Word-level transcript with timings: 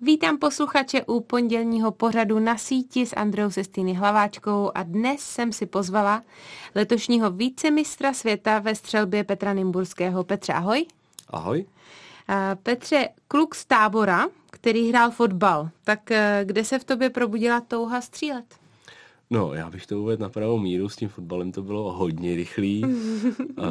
Vítám 0.00 0.38
posluchače 0.38 1.04
u 1.04 1.20
pondělního 1.20 1.92
pořadu 1.92 2.38
na 2.38 2.58
síti 2.58 3.06
s 3.06 3.16
Andreou 3.16 3.50
Sestýny 3.50 3.94
Hlaváčkou 3.94 4.70
a 4.74 4.82
dnes 4.82 5.20
jsem 5.20 5.52
si 5.52 5.66
pozvala 5.66 6.22
letošního 6.74 7.30
vícemistra 7.30 8.12
světa 8.12 8.58
ve 8.58 8.74
střelbě 8.74 9.24
Petra 9.24 9.52
Nimburského. 9.52 10.24
Petře, 10.24 10.52
ahoj. 10.52 10.86
Ahoj. 11.30 11.66
Petře, 12.62 13.08
kluk 13.28 13.54
z 13.54 13.64
tábora, 13.64 14.26
který 14.50 14.88
hrál 14.88 15.10
fotbal, 15.10 15.68
tak 15.84 16.10
eh, 16.10 16.40
kde 16.44 16.64
se 16.64 16.78
v 16.78 16.84
tobě 16.84 17.10
probudila 17.10 17.60
touha 17.60 18.00
střílet? 18.00 18.44
No, 19.30 19.54
já 19.54 19.70
bych 19.70 19.86
to 19.86 20.00
uvedl 20.00 20.22
na 20.22 20.28
pravou 20.28 20.58
míru, 20.58 20.88
s 20.88 20.96
tím 20.96 21.08
fotbalem 21.08 21.52
to 21.52 21.62
bylo 21.62 21.92
hodně 21.92 22.36
rychlý. 22.36 22.84
uh, 22.84 23.64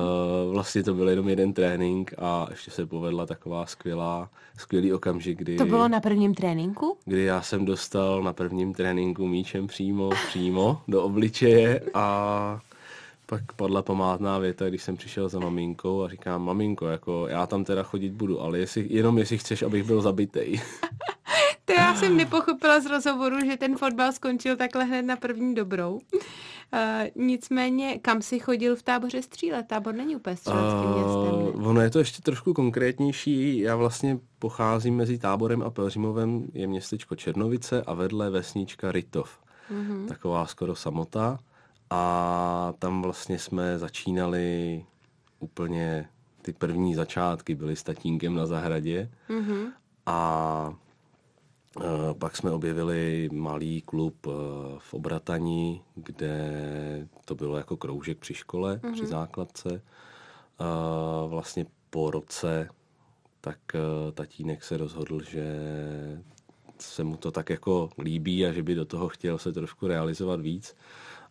vlastně 0.51 0.83
to 0.83 0.93
byl 0.93 1.09
jenom 1.09 1.29
jeden 1.29 1.53
trénink 1.53 2.13
a 2.17 2.47
ještě 2.49 2.71
se 2.71 2.85
povedla 2.85 3.25
taková 3.25 3.65
skvělá, 3.65 4.29
skvělý 4.57 4.93
okamžik, 4.93 5.37
kdy... 5.37 5.57
To 5.57 5.65
bylo 5.65 5.87
na 5.87 5.99
prvním 5.99 6.35
tréninku? 6.35 6.97
Kdy 7.05 7.23
já 7.23 7.41
jsem 7.41 7.65
dostal 7.65 8.23
na 8.23 8.33
prvním 8.33 8.73
tréninku 8.73 9.27
míčem 9.27 9.67
přímo, 9.67 10.09
přímo 10.27 10.81
do 10.87 11.03
obličeje 11.03 11.81
a 11.93 12.59
pak 13.25 13.53
padla 13.53 13.81
památná 13.81 14.37
věta, 14.37 14.69
když 14.69 14.83
jsem 14.83 14.97
přišel 14.97 15.29
za 15.29 15.39
maminkou 15.39 16.03
a 16.03 16.09
říkám, 16.09 16.45
maminko, 16.45 16.87
jako 16.87 17.27
já 17.27 17.47
tam 17.47 17.63
teda 17.63 17.83
chodit 17.83 18.09
budu, 18.09 18.41
ale 18.41 18.59
jestli, 18.59 18.87
jenom 18.89 19.17
jestli 19.17 19.37
chceš, 19.37 19.61
abych 19.61 19.83
byl 19.83 20.01
zabitej. 20.01 20.61
to 21.67 21.73
já 21.73 21.95
jsem 21.95 22.17
nepochopila 22.17 22.79
z 22.79 22.85
rozhovoru, 22.85 23.39
že 23.45 23.57
ten 23.57 23.77
fotbal 23.77 24.11
skončil 24.11 24.55
takhle 24.55 24.83
hned 24.83 25.01
na 25.01 25.15
první 25.15 25.55
dobrou. 25.55 25.93
Uh, 25.93 26.79
nicméně, 27.25 27.99
kam 27.99 28.21
si 28.21 28.39
chodil 28.39 28.75
v 28.75 28.83
táboře 28.83 29.21
střílet? 29.21 29.67
Tábor 29.67 29.95
není 29.95 30.15
úplně 30.15 30.35
střeleckým 30.35 30.89
uh, 30.89 30.95
městem. 30.95 31.61
Ne? 31.61 31.67
Ono 31.67 31.81
je 31.81 31.89
to 31.89 31.99
ještě 31.99 32.21
trošku 32.21 32.53
konkrétnější. 32.53 33.59
Já 33.59 33.75
vlastně 33.75 34.19
pocházím 34.39 34.95
mezi 34.95 35.17
táborem 35.17 35.63
a 35.63 35.69
Pelřimovem, 35.69 36.47
je 36.53 36.67
městečko 36.67 37.15
Černovice 37.15 37.81
a 37.81 37.93
vedle 37.93 38.29
vesnička 38.29 38.91
Rytov. 38.91 39.39
Uh-huh. 39.71 40.07
Taková 40.07 40.45
skoro 40.45 40.75
samota. 40.75 41.39
A 41.89 42.73
tam 42.79 43.01
vlastně 43.01 43.39
jsme 43.39 43.79
začínali 43.79 44.85
úplně 45.39 46.09
ty 46.41 46.53
první 46.53 46.95
začátky, 46.95 47.55
byly 47.55 47.75
s 47.75 47.83
tatínkem 47.83 48.35
na 48.35 48.45
zahradě. 48.45 49.09
Uh-huh. 49.29 49.71
A 50.05 50.73
Eh, 50.73 50.86
pak 52.19 52.37
jsme 52.37 52.51
objevili 52.51 53.29
malý 53.31 53.81
klub 53.81 54.27
eh, 54.27 54.31
v 54.79 54.93
Obratani, 54.93 55.81
kde 55.95 57.07
to 57.25 57.35
bylo 57.35 57.57
jako 57.57 57.77
kroužek 57.77 58.17
při 58.17 58.33
škole, 58.33 58.75
mm-hmm. 58.75 58.91
při 58.91 59.01
mhm. 59.01 59.11
základce. 59.11 59.81
Vlastně 61.27 61.65
po 61.89 62.11
roce 62.11 62.69
tak 63.41 63.59
eh, 63.75 64.11
tatínek 64.11 64.63
se 64.63 64.77
rozhodl, 64.77 65.21
že 65.21 65.47
se 66.79 67.03
mu 67.03 67.17
to 67.17 67.31
tak 67.31 67.49
jako 67.49 67.89
líbí 67.97 68.45
a 68.45 68.51
že 68.51 68.63
by 68.63 68.75
do 68.75 68.85
toho 68.85 69.09
chtěl 69.09 69.37
se 69.37 69.51
trošku 69.51 69.87
realizovat 69.87 70.41
víc 70.41 70.75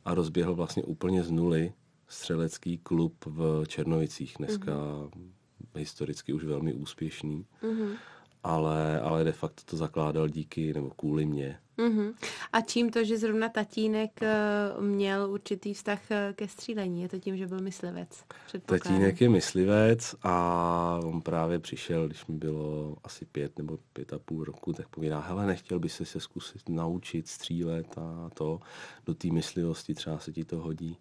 a 0.04 0.14
rozběhl 0.14 0.54
vlastně 0.54 0.82
úplně 0.82 1.22
z 1.22 1.30
nuly 1.30 1.72
střelecký 2.08 2.78
klub 2.78 3.14
v 3.26 3.64
Černovicích, 3.66 4.34
dneska 4.38 4.72
mm-hmm. 4.72 5.30
historicky 5.74 6.32
už 6.32 6.44
velmi 6.44 6.72
úspěšný. 6.72 7.46
Mm-hmm 7.62 7.96
ale, 8.44 9.00
ale 9.00 9.24
de 9.24 9.32
facto 9.32 9.62
to 9.64 9.76
zakládal 9.76 10.28
díky 10.28 10.74
nebo 10.74 10.90
kvůli 10.90 11.26
mě. 11.26 11.58
Uh-huh. 11.78 12.14
A 12.52 12.60
čím 12.60 12.90
to, 12.90 13.04
že 13.04 13.18
zrovna 13.18 13.48
tatínek 13.48 14.10
uh, 14.22 14.84
měl 14.84 15.30
určitý 15.30 15.74
vztah 15.74 16.00
uh, 16.10 16.16
ke 16.32 16.48
střílení? 16.48 17.02
Je 17.02 17.08
to 17.08 17.18
tím, 17.18 17.36
že 17.36 17.46
byl 17.46 17.60
myslivec? 17.60 18.24
Tatínek 18.66 19.20
je 19.20 19.28
myslivec 19.28 20.14
a 20.22 21.00
on 21.04 21.22
právě 21.22 21.58
přišel, 21.58 22.06
když 22.06 22.26
mi 22.26 22.36
bylo 22.36 22.96
asi 23.04 23.24
pět 23.24 23.58
nebo 23.58 23.78
pět 23.92 24.12
a 24.12 24.18
půl 24.18 24.44
roku, 24.44 24.72
tak 24.72 24.88
povídá, 24.88 25.20
hele, 25.20 25.46
nechtěl 25.46 25.78
by 25.78 25.88
se 25.88 26.04
se 26.04 26.20
zkusit 26.20 26.68
naučit 26.68 27.28
střílet 27.28 27.98
a 27.98 28.30
to 28.34 28.60
do 29.06 29.14
té 29.14 29.28
myslivosti 29.28 29.94
třeba 29.94 30.18
se 30.18 30.32
ti 30.32 30.44
to 30.44 30.58
hodí. 30.58 30.98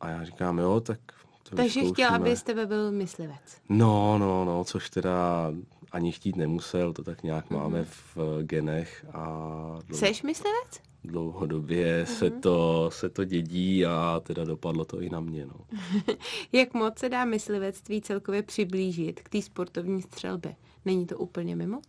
A 0.00 0.08
já 0.08 0.24
říkám, 0.24 0.58
jo, 0.58 0.80
tak 0.80 1.00
Takže 1.56 1.84
chtěl, 1.84 2.14
aby 2.14 2.36
z 2.36 2.42
tebe 2.42 2.66
byl 2.66 2.92
myslivec. 2.92 3.60
No, 3.68 4.18
no, 4.18 4.44
no, 4.44 4.64
což 4.64 4.90
teda 4.90 5.50
ani 5.92 6.12
chtít 6.12 6.36
nemusel, 6.36 6.92
to 6.92 7.04
tak 7.04 7.22
nějak 7.22 7.50
mm-hmm. 7.50 7.58
máme 7.58 7.84
v 7.84 8.42
genech. 8.42 9.06
A 9.12 9.24
dlouho, 9.86 9.98
Seš 9.98 10.22
myslivec? 10.22 10.80
Dlouhodobě 11.04 12.04
mm-hmm. 12.04 12.14
se, 12.14 12.30
to, 12.30 12.90
se 12.92 13.08
to 13.08 13.24
dědí 13.24 13.86
a 13.86 14.20
teda 14.24 14.44
dopadlo 14.44 14.84
to 14.84 15.00
i 15.00 15.10
na 15.10 15.20
mě. 15.20 15.46
No. 15.46 15.78
Jak 16.52 16.74
moc 16.74 16.98
se 16.98 17.08
dá 17.08 17.24
myslivectví 17.24 18.00
celkově 18.00 18.42
přiblížit 18.42 19.20
k 19.20 19.28
té 19.28 19.42
sportovní 19.42 20.02
střelbě? 20.02 20.56
Není 20.84 21.06
to 21.06 21.18
úplně 21.18 21.56
mimo? 21.56 21.80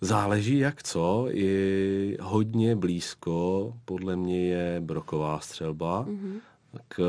Záleží 0.00 0.58
jak 0.58 0.82
co, 0.82 1.26
je 1.28 2.16
hodně 2.20 2.76
blízko, 2.76 3.72
podle 3.84 4.16
mě 4.16 4.48
je 4.48 4.80
broková 4.80 5.40
střelba, 5.40 6.06
mm-hmm 6.06 6.40
k 6.88 7.02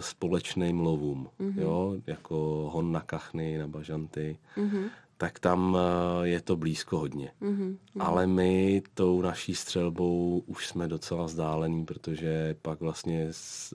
společným 0.00 0.80
lovům, 0.80 1.28
mm-hmm. 1.40 1.60
jo, 1.60 1.96
jako 2.06 2.36
hon 2.72 2.92
na 2.92 3.00
kachny, 3.00 3.58
na 3.58 3.68
bažanty, 3.68 4.38
mm-hmm. 4.56 4.84
tak 5.16 5.38
tam 5.38 5.78
eh, 5.78 6.28
je 6.28 6.40
to 6.40 6.56
blízko 6.56 6.98
hodně. 6.98 7.32
Mm-hmm. 7.42 7.76
Ale 7.98 8.26
my 8.26 8.82
tou 8.94 9.22
naší 9.22 9.54
střelbou 9.54 10.42
už 10.46 10.66
jsme 10.66 10.88
docela 10.88 11.24
vzdálení, 11.24 11.84
protože 11.84 12.56
pak 12.62 12.80
vlastně 12.80 13.28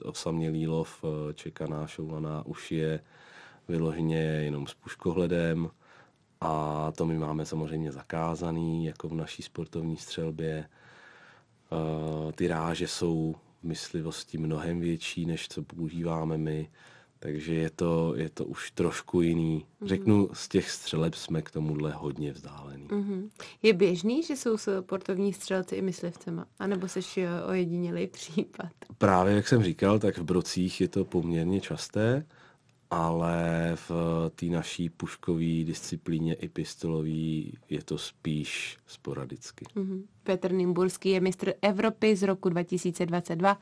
osamělý 0.04 0.68
lov 0.68 1.04
eh, 1.04 1.34
čekaná, 1.34 1.86
šoulaná 1.86 2.46
už 2.46 2.72
je 2.72 3.00
vyloženě 3.68 4.20
jenom 4.20 4.66
s 4.66 4.74
puškohledem 4.74 5.70
a 6.40 6.92
to 6.96 7.06
my 7.06 7.18
máme 7.18 7.46
samozřejmě 7.46 7.92
zakázaný, 7.92 8.84
jako 8.84 9.08
v 9.08 9.14
naší 9.14 9.42
sportovní 9.42 9.96
střelbě. 9.96 10.68
Ty 12.34 12.48
ráže 12.48 12.88
jsou 12.88 13.34
myslivosti 13.62 14.38
mnohem 14.38 14.80
větší, 14.80 15.26
než 15.26 15.48
co 15.48 15.62
používáme 15.62 16.38
my. 16.38 16.70
Takže 17.20 17.54
je 17.54 17.70
to, 17.70 18.14
je 18.16 18.28
to 18.28 18.44
už 18.44 18.70
trošku 18.70 19.20
jiný. 19.20 19.64
Mm-hmm. 19.64 19.86
Řeknu, 19.86 20.28
z 20.32 20.48
těch 20.48 20.70
střeleb 20.70 21.14
jsme 21.14 21.42
k 21.42 21.50
tomuhle 21.50 21.92
hodně 21.92 22.32
vzdálení. 22.32 22.88
Mm-hmm. 22.88 23.28
Je 23.62 23.72
běžný, 23.72 24.22
že 24.22 24.36
jsou 24.36 24.56
sportovní 24.56 25.32
střelci 25.32 25.76
i 25.76 25.82
myslivcema? 25.82 26.46
A 26.58 26.66
nebo 26.66 26.88
jsi 26.88 27.00
ojedinělý 27.46 28.06
případ? 28.06 28.72
Právě, 28.98 29.34
jak 29.34 29.48
jsem 29.48 29.62
říkal, 29.62 29.98
tak 29.98 30.18
v 30.18 30.24
brocích 30.24 30.80
je 30.80 30.88
to 30.88 31.04
poměrně 31.04 31.60
časté 31.60 32.26
ale 32.90 33.72
v 33.74 33.90
té 34.34 34.46
naší 34.46 34.88
puškové 34.88 35.64
disciplíně 35.64 36.34
i 36.34 36.48
pistolové 36.48 37.08
je 37.68 37.82
to 37.84 37.98
spíš 37.98 38.78
sporadicky. 38.86 39.64
Mm-hmm. 39.76 40.02
Petr 40.22 40.52
Nimburský 40.52 41.08
je 41.08 41.20
mistr 41.20 41.52
Evropy 41.62 42.16
z 42.16 42.22
roku 42.22 42.48
2022 42.48 43.58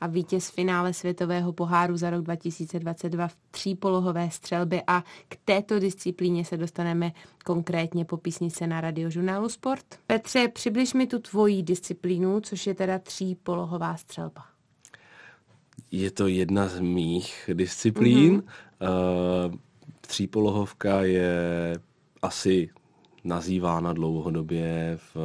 a 0.00 0.06
vítěz 0.06 0.50
finále 0.50 0.92
světového 0.92 1.52
poháru 1.52 1.96
za 1.96 2.10
rok 2.10 2.22
2022 2.22 3.28
v 3.28 3.36
třípolohové 3.50 4.30
střelbě 4.30 4.82
a 4.86 5.04
k 5.28 5.36
této 5.44 5.78
disciplíně 5.78 6.44
se 6.44 6.56
dostaneme 6.56 7.12
konkrétně 7.44 8.04
po 8.04 8.16
písnice 8.16 8.66
na 8.66 8.80
radiožurnálu 8.80 9.48
Sport. 9.48 9.84
Petře, 10.06 10.48
přibliž 10.48 10.94
mi 10.94 11.06
tu 11.06 11.18
tvoji 11.18 11.62
disciplínu, 11.62 12.40
což 12.40 12.66
je 12.66 12.74
teda 12.74 12.98
třípolohová 12.98 13.96
střelba. 13.96 14.44
Je 15.90 16.10
to 16.10 16.26
jedna 16.26 16.68
z 16.68 16.80
mých 16.80 17.50
disciplín. 17.54 18.40
Mm-hmm. 18.40 18.69
Uh, 18.80 19.54
třípolohovka 20.00 21.02
je 21.02 21.74
asi 22.22 22.70
nazývána 23.24 23.92
dlouhodobě 23.92 24.98
v 25.14 25.16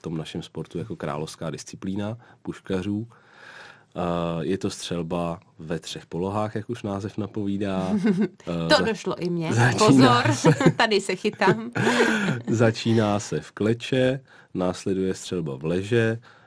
tom 0.00 0.16
našem 0.16 0.42
sportu 0.42 0.78
jako 0.78 0.96
královská 0.96 1.50
disciplína 1.50 2.18
puškařů. 2.42 2.98
Uh, 2.98 4.40
je 4.40 4.58
to 4.58 4.70
střelba 4.70 5.40
ve 5.58 5.78
třech 5.78 6.06
polohách, 6.06 6.54
jak 6.54 6.70
už 6.70 6.82
název 6.82 7.18
napovídá. 7.18 7.90
To 8.44 8.84
došlo 8.84 9.16
i 9.18 9.30
mně. 9.30 9.50
Pozor, 9.78 10.32
se, 10.32 10.50
tady 10.76 11.00
se 11.00 11.16
chytám. 11.16 11.70
začíná 12.50 13.20
se 13.20 13.40
v 13.40 13.52
kleče, 13.52 14.20
následuje 14.54 15.14
střelba 15.14 15.56
v 15.56 15.64
leže, 15.64 16.18
Eh, 16.18 16.45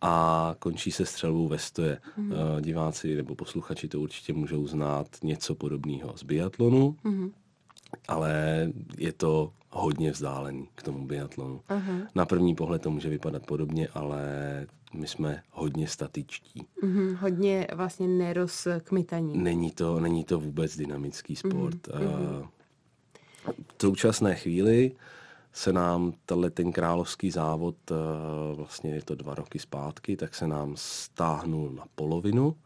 a 0.00 0.54
končí 0.58 0.92
se 0.92 1.06
střelbou 1.06 1.48
ve 1.48 1.58
stoje. 1.58 1.98
Mm. 2.16 2.32
Diváci 2.60 3.16
nebo 3.16 3.34
posluchači 3.34 3.88
to 3.88 4.00
určitě 4.00 4.32
můžou 4.32 4.66
znát 4.66 5.06
něco 5.22 5.54
podobného 5.54 6.12
z 6.16 6.22
biatlonu, 6.22 6.96
mm. 7.04 7.30
ale 8.08 8.32
je 8.98 9.12
to 9.12 9.52
hodně 9.70 10.10
vzdálený 10.10 10.68
k 10.74 10.82
tomu 10.82 11.06
biatlonu. 11.06 11.60
Uh-huh. 11.68 12.06
Na 12.14 12.26
první 12.26 12.54
pohled 12.54 12.82
to 12.82 12.90
může 12.90 13.08
vypadat 13.08 13.46
podobně, 13.46 13.88
ale 13.94 14.26
my 14.94 15.06
jsme 15.06 15.42
hodně 15.50 15.88
statičtí. 15.88 16.66
Uh-huh. 16.82 17.14
Hodně 17.14 17.66
vlastně 17.74 18.08
nerozkmitaní. 18.08 19.38
Není 19.38 19.70
to, 19.70 20.00
není 20.00 20.24
to 20.24 20.40
vůbec 20.40 20.76
dynamický 20.76 21.36
sport. 21.36 21.88
Uh-huh. 21.88 22.40
Uh, 22.40 22.46
v 23.76 23.82
současné 23.82 24.34
chvíli 24.34 24.90
uh, 24.90 24.98
se 25.56 25.72
nám 25.72 26.12
tenhle 26.26 26.50
ten 26.50 26.72
královský 26.72 27.30
závod, 27.30 27.76
eh, 27.90 27.94
vlastně 28.56 28.94
je 28.94 29.02
to 29.02 29.14
dva 29.14 29.34
roky 29.34 29.58
zpátky, 29.58 30.16
tak 30.16 30.34
se 30.34 30.46
nám 30.48 30.72
stáhnul 30.76 31.70
na 31.70 31.84
polovinu 31.94 32.56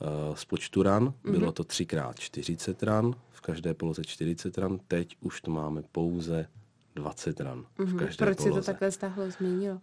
eh, 0.00 0.06
z 0.36 0.44
počtu 0.44 0.82
ran. 0.82 1.04
Mm-hmm. 1.08 1.30
Bylo 1.38 1.52
to 1.52 1.62
3x40 1.62 2.74
ran, 2.86 3.14
v 3.30 3.40
každé 3.40 3.74
poloze 3.74 4.04
40 4.04 4.58
ran. 4.58 4.78
Teď 4.88 5.16
už 5.20 5.40
to 5.40 5.50
máme 5.50 5.82
pouze 5.92 6.46
20 6.94 7.40
ran 7.40 7.64
v 7.74 7.78
Mhm. 7.78 7.98
každé 7.98 8.24
Proč 8.26 8.36
poloze. 8.38 8.54
se 8.54 8.60
to 8.60 8.66
takhle 8.66 8.90
stáhlo, 8.90 9.30
změnilo? 9.30 9.74
Uh, 9.74 9.80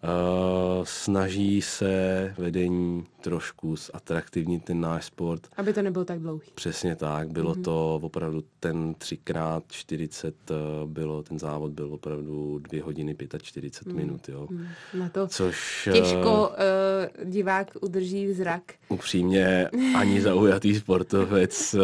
snaží 0.83 1.61
se 1.61 2.33
vedení 2.37 3.05
trošku 3.23 3.75
zatraktivnit 3.75 4.63
ten 4.63 4.79
náš 4.81 5.05
sport. 5.05 5.47
Aby 5.57 5.73
to 5.73 5.81
nebylo 5.81 6.05
tak 6.05 6.19
dlouhý. 6.19 6.51
Přesně 6.55 6.95
tak, 6.95 7.31
bylo 7.31 7.49
Mhm. 7.51 7.59
mm-hmm. 7.59 7.63
to 7.63 7.99
opravdu 8.01 8.43
ten 8.59 8.93
3x40 8.93 10.33
eh, 10.49 10.53
bylo, 10.85 11.23
ten 11.23 11.39
závod 11.39 11.71
byl 11.71 11.93
opravdu 11.93 12.59
2 12.59 12.83
hodiny 12.85 13.15
45 13.41 13.93
mm. 13.93 13.97
minut, 13.99 14.29
jo. 14.29 14.47
Mm. 14.49 14.67
Na 14.99 15.09
to 15.09 15.27
Což 15.27 15.87
eh, 15.87 15.91
těžko 15.93 16.49
uh, 16.49 17.29
divák 17.31 17.71
udrží 17.81 18.33
zrak. 18.33 18.61
upřímně 18.89 19.69
ani 19.97 20.21
zaujatý 20.21 20.75
sportovec 20.75 21.73
uh, 21.73 21.81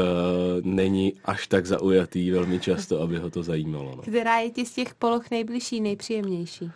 není 0.63 1.13
až 1.25 1.47
tak 1.47 1.65
zaujatý 1.65 2.31
velmi 2.31 2.59
často, 2.59 3.01
aby 3.01 3.17
ho 3.17 3.29
to 3.29 3.43
zajímalo. 3.43 3.95
No. 3.95 4.01
Která 4.01 4.39
je 4.39 4.49
ti 4.49 4.65
z 4.65 4.71
těch 4.73 4.95
poloh 4.95 5.31
nejbližší, 5.31 5.81
nejpříjemnější? 5.81 6.71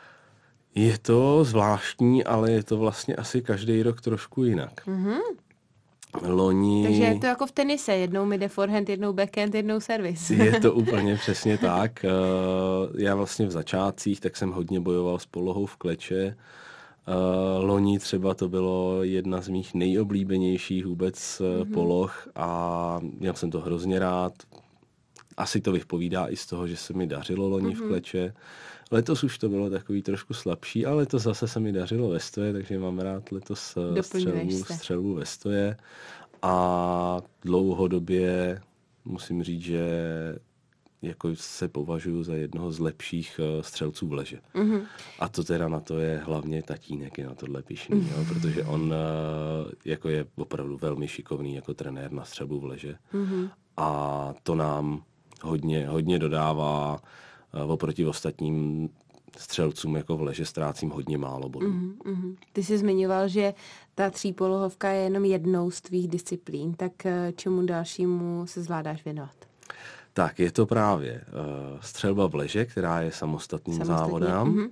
Je 0.76 0.98
to 0.98 1.44
zvláštní, 1.44 2.24
ale 2.24 2.52
je 2.52 2.64
to 2.64 2.78
vlastně 2.78 3.16
asi 3.16 3.42
každý 3.42 3.84
rok 3.84 4.02
trošku 4.02 4.44
jinak. 4.44 4.88
Mhm. 4.88 5.14
Loni... 6.22 6.84
Takže 6.84 7.04
je 7.04 7.20
to 7.20 7.26
jako 7.26 7.48
v 7.48 7.52
tenise. 7.52 7.94
Jednou 7.96 8.26
mi 8.26 8.38
jde 8.38 8.48
forehand, 8.48 8.90
jednou 8.90 9.14
backhand, 9.14 9.56
jednou 9.56 9.80
servis. 9.80 10.30
Je 10.30 10.60
to 10.60 10.74
úplně 10.84 11.16
přesně 11.16 11.58
tak. 11.58 12.06
Eh, 12.06 12.10
Já 12.98 13.16
vlastně 13.16 13.46
v 13.46 13.52
začátcích 13.52 14.20
tak 14.20 14.38
jsem 14.38 14.52
hodně 14.52 14.80
bojoval 14.80 15.20
s 15.20 15.26
polohou 15.26 15.66
v 15.66 15.76
kleče. 15.76 16.36
Eh, 17.08 17.14
Loni 17.60 18.00
třeba 18.00 18.34
to 18.34 18.50
bylo 18.50 19.04
jedna 19.04 19.42
z 19.42 19.50
mých 19.50 19.74
nejoblíbenějších 19.74 20.86
vůbec 20.86 21.16
mm-hmm. 21.16 21.74
poloh 21.74 22.28
a 22.36 23.00
měl 23.20 23.34
jsem 23.34 23.52
to 23.52 23.60
hrozně 23.60 24.00
rád. 24.00 24.34
Asi 25.38 25.62
to 25.62 25.72
vypovídá 25.72 26.28
i 26.28 26.36
z 26.36 26.46
toho, 26.46 26.68
že 26.68 26.78
se 26.78 26.94
mi 26.94 27.08
dařilo 27.08 27.50
loni 27.50 27.76
mm-hmm. 27.76 27.86
v 27.86 27.88
kleče. 27.88 28.34
Letos 28.94 29.24
už 29.24 29.38
to 29.38 29.50
bylo 29.50 29.70
takový 29.70 30.02
trošku 30.02 30.34
slabší, 30.34 30.86
ale 30.86 30.96
letos 30.96 31.24
zase 31.24 31.48
se 31.48 31.60
mi 31.60 31.72
dařilo 31.72 32.10
ve 32.10 32.20
stoje, 32.20 32.54
takže 32.54 32.80
mám 32.80 33.00
rád 33.00 33.32
letos 33.32 33.78
eh, 33.98 34.04
střelbu, 34.04 34.64
střelbu 34.64 35.14
ve 35.14 35.26
stoje. 35.26 35.78
A 36.42 37.22
dlouhodobě 37.42 38.62
musím 39.06 39.44
říct, 39.44 39.62
že 39.62 39.86
jako 41.02 41.30
se 41.34 41.68
považuji 41.68 42.24
za 42.24 42.36
jednoho 42.36 42.72
z 42.72 42.80
lepších 42.80 43.40
eh, 43.40 43.64
střelců 43.64 44.08
v 44.08 44.14
leže. 44.14 44.40
Mhm. 44.54 44.82
A 45.20 45.30
to 45.30 45.44
teda 45.44 45.68
na 45.68 45.80
to 45.80 46.00
je 46.00 46.22
hlavně 46.26 46.64
tatínek 46.64 47.18
je 47.18 47.26
na 47.26 47.36
tohle 47.36 47.62
pišný, 47.62 48.10
jo, 48.12 48.26
protože 48.28 48.64
on 48.64 48.94
eh, 48.94 49.72
jako 49.86 50.10
je 50.10 50.26
opravdu 50.36 50.78
velmi 50.78 51.08
šikovný 51.08 51.56
jako 51.56 51.74
trenér 51.74 52.12
na 52.12 52.26
střelbu 52.26 52.60
v 52.60 52.66
leže. 52.66 52.96
Mhm. 53.14 53.50
A 53.78 54.34
to 54.44 54.56
nám 54.56 55.04
hodně, 55.42 55.88
hodně 55.88 56.20
dodává 56.20 57.00
oproti 57.68 58.06
ostatním 58.06 58.90
střelcům 59.38 59.96
jako 59.96 60.18
v 60.18 60.22
leže 60.22 60.46
ztrácím 60.46 60.90
hodně 60.90 61.18
málo 61.18 61.50
bodů. 61.50 61.68
Mhm, 61.68 61.98
mhm. 62.06 62.36
Ty 62.54 62.64
jsi 62.64 62.78
zmiňoval, 62.78 63.28
že 63.28 63.54
ta 63.96 64.10
třípolohovka 64.10 64.90
je 64.90 65.04
jenom 65.04 65.26
jednou 65.26 65.72
z 65.72 65.82
tvých 65.82 66.08
disciplín, 66.08 66.74
tak 66.74 67.06
eh, 67.06 67.34
čemu 67.36 67.66
dalšímu 67.66 68.48
se 68.48 68.62
zvládáš 68.64 69.06
věnovat? 69.06 69.36
Tak 70.14 70.40
je 70.40 70.52
to 70.52 70.66
právě 70.66 71.22
uh, 71.74 71.80
střelba 71.82 72.28
v 72.28 72.36
leže, 72.36 72.66
která 72.66 73.02
je 73.02 73.12
samostatným 73.12 73.78
Samostatně, 73.78 74.00
závodem. 74.00 74.48
mhm. 74.48 74.68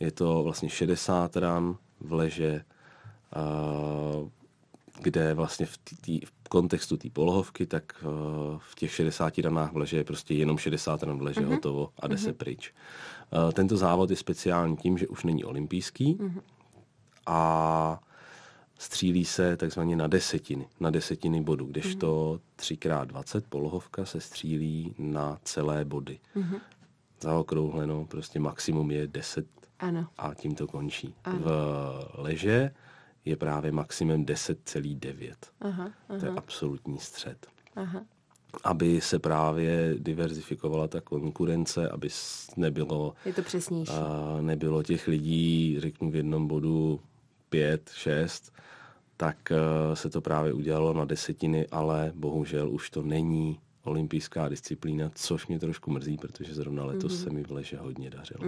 Je 0.00 0.10
to 0.10 0.42
vlastně 0.42 0.68
60 0.68 1.36
ran 1.36 1.76
v 2.00 2.12
leže, 2.12 2.64
uh, 4.22 4.28
kde 5.02 5.34
vlastně 5.34 5.66
v, 5.66 5.78
tý, 5.78 5.96
tý, 5.96 6.20
v 6.26 6.32
kontextu 6.48 6.96
té 6.96 7.10
polohovky, 7.10 7.66
tak 7.66 8.04
uh, 8.04 8.10
v 8.58 8.74
těch 8.74 8.92
60 8.94 9.38
ranách 9.38 9.72
v 9.72 9.76
leže 9.76 9.96
je 9.96 10.04
prostě 10.04 10.34
jenom 10.34 10.58
60 10.58 11.02
ran 11.02 11.18
v 11.18 11.22
leže 11.22 11.40
Mhm. 11.40 11.50
hotovo 11.50 11.90
a 12.00 12.06
jde 12.08 12.18
se 12.18 12.32
pryč. 12.32 12.74
Uh, 13.46 13.52
tento 13.52 13.76
závod 13.76 14.10
je 14.10 14.16
speciální 14.16 14.76
tím, 14.76 14.98
že 14.98 15.08
už 15.08 15.24
není 15.24 15.44
olympijský 15.44 16.16
Mhm. 16.20 16.40
a 17.26 18.00
střílí 18.78 19.24
se 19.24 19.56
takzvaně 19.56 19.96
na 19.96 20.06
desetiny, 20.06 20.68
na 20.80 20.90
desetiny 20.90 21.42
bodů, 21.42 21.66
kdežto 21.66 22.40
3x20 22.56 23.42
polohovka 23.48 24.04
se 24.04 24.20
střílí 24.20 24.94
na 24.98 25.38
celé 25.44 25.84
body. 25.84 26.18
Mhm. 26.34 26.56
Zaokrouhleno, 27.20 28.04
prostě 28.04 28.40
maximum 28.40 28.90
je 28.90 29.06
10 29.06 29.46
Ano. 29.78 30.06
a 30.18 30.34
tím 30.34 30.54
to 30.54 30.66
končí. 30.66 31.14
Ano. 31.24 31.38
V 31.38 31.50
leže 32.14 32.70
je 33.24 33.36
právě 33.36 33.72
maximum 33.72 34.24
10,9. 34.24 35.32
Aha, 35.60 35.90
To 36.20 36.26
je 36.26 36.32
absolutní 36.32 36.98
střed. 36.98 37.46
aha. 37.76 38.04
Aby 38.64 39.00
se 39.00 39.18
právě 39.18 39.94
diverzifikovala 39.98 40.88
ta 40.88 41.00
konkurence, 41.00 41.88
aby 41.88 42.08
nebylo, 42.56 43.14
Je 43.24 43.32
to 43.32 43.42
přesnější. 43.42 43.92
a 43.92 44.38
nebylo 44.40 44.82
těch 44.82 45.08
lidí, 45.08 45.76
řeknu 45.80 46.10
v 46.10 46.16
jednom 46.16 46.46
bodu 46.46 47.00
pět, 47.48 47.90
šest, 47.94 48.52
tak 49.16 49.52
eh, 49.52 49.96
se 49.96 50.10
to 50.10 50.20
právě 50.20 50.52
udělalo 50.52 50.92
na 50.92 51.04
desetiny, 51.04 51.66
ale 51.70 52.12
bohužel 52.14 52.70
už 52.70 52.90
to 52.90 53.02
není 53.02 53.60
olympijská 53.84 54.48
disciplína, 54.48 55.10
což 55.14 55.46
mě 55.46 55.58
trošku 55.58 55.90
mrzí, 55.90 56.16
protože 56.16 56.54
zrovna 56.54 56.84
letos 56.84 57.12
Mhm. 57.12 57.22
se 57.24 57.30
mi 57.30 57.42
v 57.42 57.50
leže 57.50 57.76
hodně 57.76 58.10
dařilo. 58.10 58.44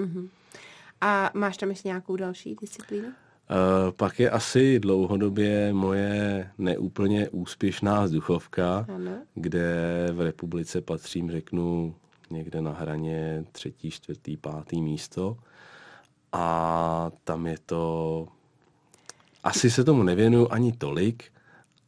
A 1.00 1.30
máš 1.34 1.56
tam 1.56 1.68
ještě 1.70 1.88
nějakou 1.88 2.16
další 2.16 2.56
disciplínu? 2.60 3.08
Uh, 3.50 3.92
pak 3.96 4.20
je 4.20 4.30
asi 4.30 4.80
dlouhodobě 4.80 5.72
moje 5.72 6.50
neúplně 6.58 7.28
úspěšná 7.28 8.04
vzduchovka, 8.04 8.86
Ano. 8.94 9.10
kde 9.34 9.72
v 10.12 10.20
republice 10.20 10.80
patřím, 10.80 11.30
řeknu, 11.30 11.94
někde 12.30 12.60
na 12.60 12.72
hraně 12.72 13.44
třetí, 13.52 13.90
čtvrtý, 13.90 14.36
pátý 14.36 14.82
místo. 14.82 15.36
A 16.32 17.10
tam 17.24 17.46
je 17.46 17.56
to... 17.66 18.26
Asi 19.44 19.70
se 19.70 19.84
tomu 19.84 20.02
nevěnuju 20.02 20.48
ani 20.50 20.72
tolik, 20.72 21.24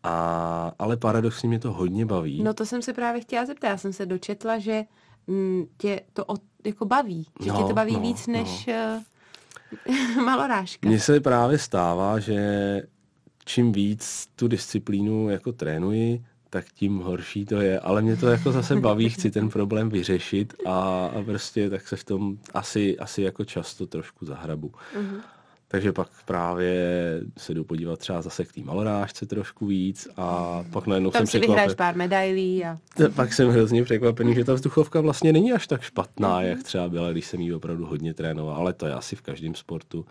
a, 0.03 0.73
ale 0.79 0.97
paradoxně 0.97 1.49
mě 1.49 1.59
to 1.59 1.73
hodně 1.73 2.07
baví. 2.07 2.43
No 2.43 2.55
to 2.55 2.67
jsem 2.67 2.83
se 2.83 2.93
právě 2.93 3.21
chtěla 3.21 3.47
zeptat. 3.47 3.69
Já 3.69 3.77
jsem 3.77 3.93
se 3.93 4.07
dočetla, 4.07 4.59
že 4.59 4.83
mm, 5.27 5.65
tě 5.79 6.01
to 6.13 6.25
od, 6.25 6.41
jako 6.67 6.85
baví. 6.85 7.27
Že 7.43 7.49
No, 7.51 7.57
tě 7.57 7.65
to 7.65 7.75
baví 7.75 7.95
no, 7.95 8.01
víc 8.01 8.27
no. 8.27 8.33
než 8.33 8.69
uh, 8.69 9.03
malorážka. 10.25 10.89
Mně 10.89 11.01
se 11.01 11.21
právě 11.21 11.59
stává, 11.59 12.19
že 12.19 12.83
čím 13.45 13.73
víc 13.73 14.29
tu 14.37 14.49
disciplínu 14.49 15.31
jako 15.31 15.53
trénuji, 15.53 16.25
tak 16.51 16.65
tím 16.75 16.99
horší 16.99 17.45
to 17.45 17.61
je. 17.61 17.81
Ale 17.81 18.03
mě 18.03 18.17
to 18.17 18.27
jako 18.29 18.53
zase 18.53 18.77
baví, 18.77 19.11
chci 19.11 19.31
ten 19.31 19.49
problém 19.49 19.89
vyřešit 19.89 20.55
a, 20.67 21.07
a 21.07 21.23
prostě 21.25 21.71
tak 21.71 21.89
se 21.89 21.97
v 21.97 22.05
tom 22.05 22.39
asi, 22.55 22.99
asi 22.99 23.23
jako 23.23 23.45
často 23.45 23.87
trošku 23.87 24.27
zahrabu. 24.27 24.73
Mhm. 24.97 25.21
Takže 25.73 25.93
pak 25.93 26.09
právě 26.25 27.21
se 27.39 27.55
jdu 27.55 27.65
podívat 27.65 27.99
třeba 27.99 28.23
zase 28.23 28.45
k 28.45 28.53
té 28.53 28.61
malorážce 28.61 29.27
trošku 29.27 29.67
víc 29.67 30.09
a 30.17 30.59
pak 30.73 30.87
najednou 30.87 31.11
Tam 31.11 31.27
jsem 31.27 31.27
si 31.27 31.47
vyhraješ 31.47 31.69
překvapen. 31.69 31.87
pár 31.87 31.97
medailí 31.97 32.65
a 32.65 32.79
Pak 33.15 33.33
jsem 33.33 33.51
hrozně 33.51 33.85
překvapený, 33.85 34.35
že 34.35 34.45
ta 34.45 34.55
vzduchovka 34.55 35.01
vlastně 35.01 35.33
není 35.33 35.53
až 35.53 35.67
tak 35.67 35.83
špatná, 35.83 36.43
jak 36.43 36.63
třeba 36.63 36.89
byla, 36.89 37.13
když 37.13 37.27
jsem 37.27 37.41
ji 37.41 37.55
opravdu 37.55 37.87
hodně 37.87 38.15
trénoval, 38.15 38.57
ale 38.57 38.73
to 38.73 38.87
je 38.87 38.95
asi 38.95 39.17
v 39.17 39.23
každém 39.23 39.55
sportu. 39.55 40.07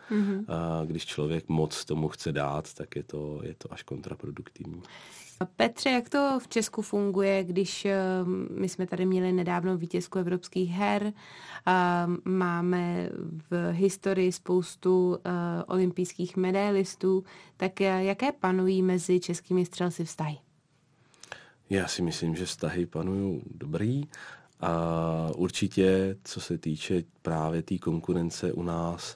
A 0.48 0.82
když 0.86 1.06
člověk 1.06 1.50
moc 1.50 1.86
tomu 1.86 2.08
chce 2.08 2.32
dát, 2.32 2.74
tak 2.74 2.96
je 2.96 3.04
to, 3.04 3.40
je 3.44 3.56
to 3.58 3.74
až 3.74 3.84
kontraproduktivní. 3.84 4.82
Petře, 5.46 5.90
jak 5.90 6.10
to 6.10 6.40
v 6.42 6.48
Česku 6.48 6.82
funguje, 6.82 7.44
když 7.44 7.86
eh, 7.86 8.00
my 8.58 8.70
jsme 8.70 8.88
tady 8.88 9.06
měli 9.06 9.32
nedávno 9.32 9.78
vítězku 9.78 10.20
evropských 10.20 10.70
her, 10.72 11.14
máme 12.26 13.10
v 13.50 13.72
historii 13.72 14.32
spoustu 14.32 15.18
eh, 15.26 15.32
olympijských 15.64 16.38
medailistů, 16.38 17.24
tak 17.58 17.82
eh, 17.82 18.04
jaké 18.04 18.32
panují 18.32 18.82
mezi 18.82 19.20
českými 19.20 19.66
střelci 19.66 20.06
vztahy? 20.06 20.38
Já 21.70 21.88
si 21.88 22.02
myslím, 22.02 22.36
že 22.36 22.46
vztahy 22.46 22.86
panují 22.86 23.42
dobrý 23.56 24.04
a 24.60 25.32
určitě, 25.36 26.18
co 26.24 26.42
se 26.42 26.58
týče 26.58 27.04
právě 27.22 27.62
té 27.62 27.78
konkurence 27.78 28.54
u 28.54 28.64
nás, 28.64 29.16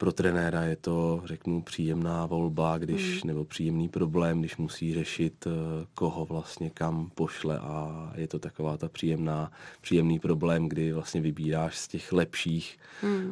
pro 0.00 0.12
trenéra 0.12 0.62
je 0.62 0.76
to, 0.76 1.22
řeknu, 1.24 1.62
příjemná 1.62 2.26
volba, 2.26 2.78
když, 2.78 3.24
nebo 3.24 3.44
příjemný 3.44 3.88
problém, 3.88 4.40
když 4.40 4.56
musí 4.56 4.94
řešit, 4.94 5.46
eh, 5.46 5.50
koho 5.94 6.24
vlastně 6.24 6.70
kam 6.70 7.10
pošle 7.14 7.58
a 7.58 8.12
je 8.16 8.28
to 8.28 8.38
taková 8.38 8.76
ta 8.76 8.88
příjemná, 8.88 9.52
příjemný 9.80 10.18
problém, 10.18 10.68
kdy 10.68 10.92
vlastně 10.92 11.20
vybíráš 11.20 11.78
z 11.78 11.88
těch 11.88 12.12
lepších 12.12 12.78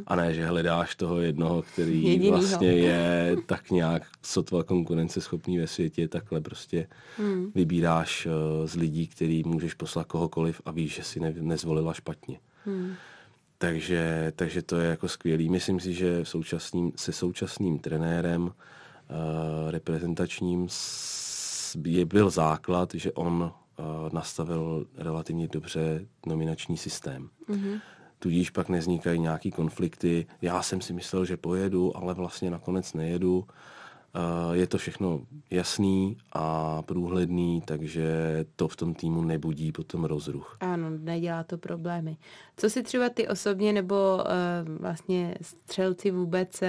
a 0.06 0.16
ne, 0.16 0.34
že 0.34 0.46
hledáš 0.46 0.94
toho 0.96 1.20
jednoho, 1.20 1.62
který 1.62 2.04
Jedinýho. 2.04 2.36
vlastně 2.38 2.72
je 2.72 3.36
tak 3.46 3.70
nějak 3.70 4.02
sotva 4.22 4.64
konkurenceschopný 4.64 5.58
ve 5.58 5.66
světě, 5.66 6.08
takhle 6.08 6.40
prostě 6.40 6.86
Hmm. 7.18 7.52
vybíráš 7.54 8.26
eh, 8.26 8.68
z 8.68 8.74
lidí, 8.76 9.06
který 9.06 9.42
můžeš 9.46 9.74
poslat 9.74 10.06
kohokoliv 10.06 10.60
a 10.64 10.70
víš, 10.70 10.94
že 10.94 11.02
si 11.02 11.20
ne, 11.20 11.34
nezvolila 11.40 11.92
špatně. 11.94 12.38
Hmm. 12.64 12.94
Takže, 13.58 14.32
takže 14.36 14.62
to 14.62 14.76
je 14.76 14.88
jako 14.90 15.08
skvělý. 15.08 15.48
Myslím 15.48 15.80
si, 15.80 15.94
že 15.94 16.24
současným, 16.24 16.92
se 16.96 17.12
současným 17.12 17.78
trenérem 17.78 18.42
uh, 18.42 18.50
reprezentačním 19.70 20.68
je 21.84 22.04
byl 22.04 22.30
základ, 22.30 22.94
že 22.94 23.12
on 23.12 23.42
uh, 23.42 23.84
nastavil 24.12 24.86
relativně 24.96 25.48
dobře 25.48 26.06
nominační 26.26 26.76
systém. 26.76 27.28
Mhm. 27.48 27.78
tudíž 28.18 28.50
pak 28.50 28.68
nevznikají 28.68 29.20
nějaký 29.20 29.50
konflikty. 29.50 30.26
Já 30.42 30.62
jsem 30.62 30.80
si 30.80 30.92
myslel, 30.92 31.24
že 31.24 31.36
pojedu, 31.36 31.96
ale 31.96 32.14
vlastně 32.14 32.50
nakonec 32.50 32.92
nejedu. 32.92 33.46
Je 34.52 34.66
to 34.66 34.78
všechno 34.78 35.20
jasný 35.50 36.16
a 36.32 36.82
průhledný, 36.82 37.62
takže 37.64 38.06
to 38.56 38.68
v 38.68 38.76
tom 38.76 38.94
týmu 38.94 39.22
nebudí 39.22 39.72
potom 39.72 40.04
rozruch. 40.04 40.56
Ano, 40.60 40.90
nedělá 40.90 41.44
to 41.44 41.58
problémy. 41.58 42.16
Co 42.56 42.70
si 42.70 42.82
třeba 42.82 43.08
ty 43.08 43.28
osobně 43.28 43.72
nebo 43.72 43.94
uh, 43.94 44.76
vlastně 44.78 45.34
střelci 45.42 46.10
vůbec 46.10 46.62
uh, 46.62 46.68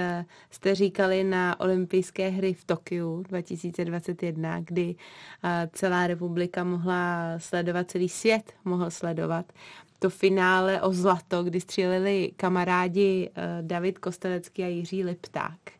jste 0.50 0.74
říkali 0.74 1.24
na 1.24 1.60
olympijské 1.60 2.28
hry 2.28 2.54
v 2.54 2.64
Tokiu 2.64 3.22
2021, 3.28 4.60
kdy 4.60 4.94
uh, 4.94 5.50
celá 5.72 6.06
republika 6.06 6.64
mohla 6.64 7.34
sledovat, 7.38 7.90
celý 7.90 8.08
svět 8.08 8.52
mohl 8.64 8.90
sledovat 8.90 9.52
to 9.98 10.10
finále 10.10 10.82
o 10.82 10.92
zlato, 10.92 11.44
kdy 11.44 11.60
stříleli 11.60 12.32
kamarádi 12.36 13.30
David 13.60 13.98
Kostelecký 13.98 14.62
a 14.62 14.66
Jiří 14.66 15.04
Lipták 15.04 15.58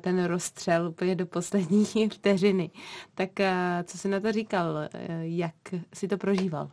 ten 0.00 0.24
rozstřel 0.24 0.88
úplně 0.88 1.14
do 1.14 1.26
poslední 1.26 2.08
vteřiny. 2.12 2.70
Tak 3.14 3.30
co 3.84 3.98
jsi 3.98 4.08
na 4.08 4.20
to 4.20 4.32
říkal? 4.32 4.78
Eh, 4.78 4.88
jak 5.22 5.54
si 5.94 6.08
to 6.08 6.16
prožíval? 6.16 6.70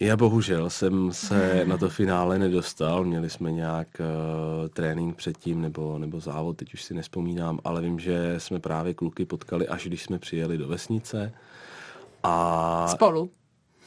Já 0.00 0.16
bohužel 0.16 0.70
jsem 0.70 1.12
se 1.12 1.64
na 1.64 1.78
to 1.78 1.88
finále 1.88 2.38
nedostal. 2.38 3.04
Měli 3.04 3.30
jsme 3.30 3.52
nějak 3.52 3.88
uh, 4.00 4.68
trénink 4.68 5.16
předtím 5.16 5.62
nebo, 5.62 5.98
nebo 5.98 6.20
závod, 6.20 6.56
teď 6.56 6.74
už 6.74 6.82
si 6.82 6.94
nespomínám, 6.94 7.58
ale 7.64 7.82
vím, 7.82 7.98
že 7.98 8.34
jsme 8.38 8.60
právě 8.60 8.94
kluky 8.94 9.24
potkali, 9.24 9.68
až 9.68 9.86
když 9.86 10.02
jsme 10.02 10.18
přijeli 10.18 10.58
do 10.58 10.68
vesnice. 10.68 11.32
A... 12.22 12.88
Spolu? 12.88 13.30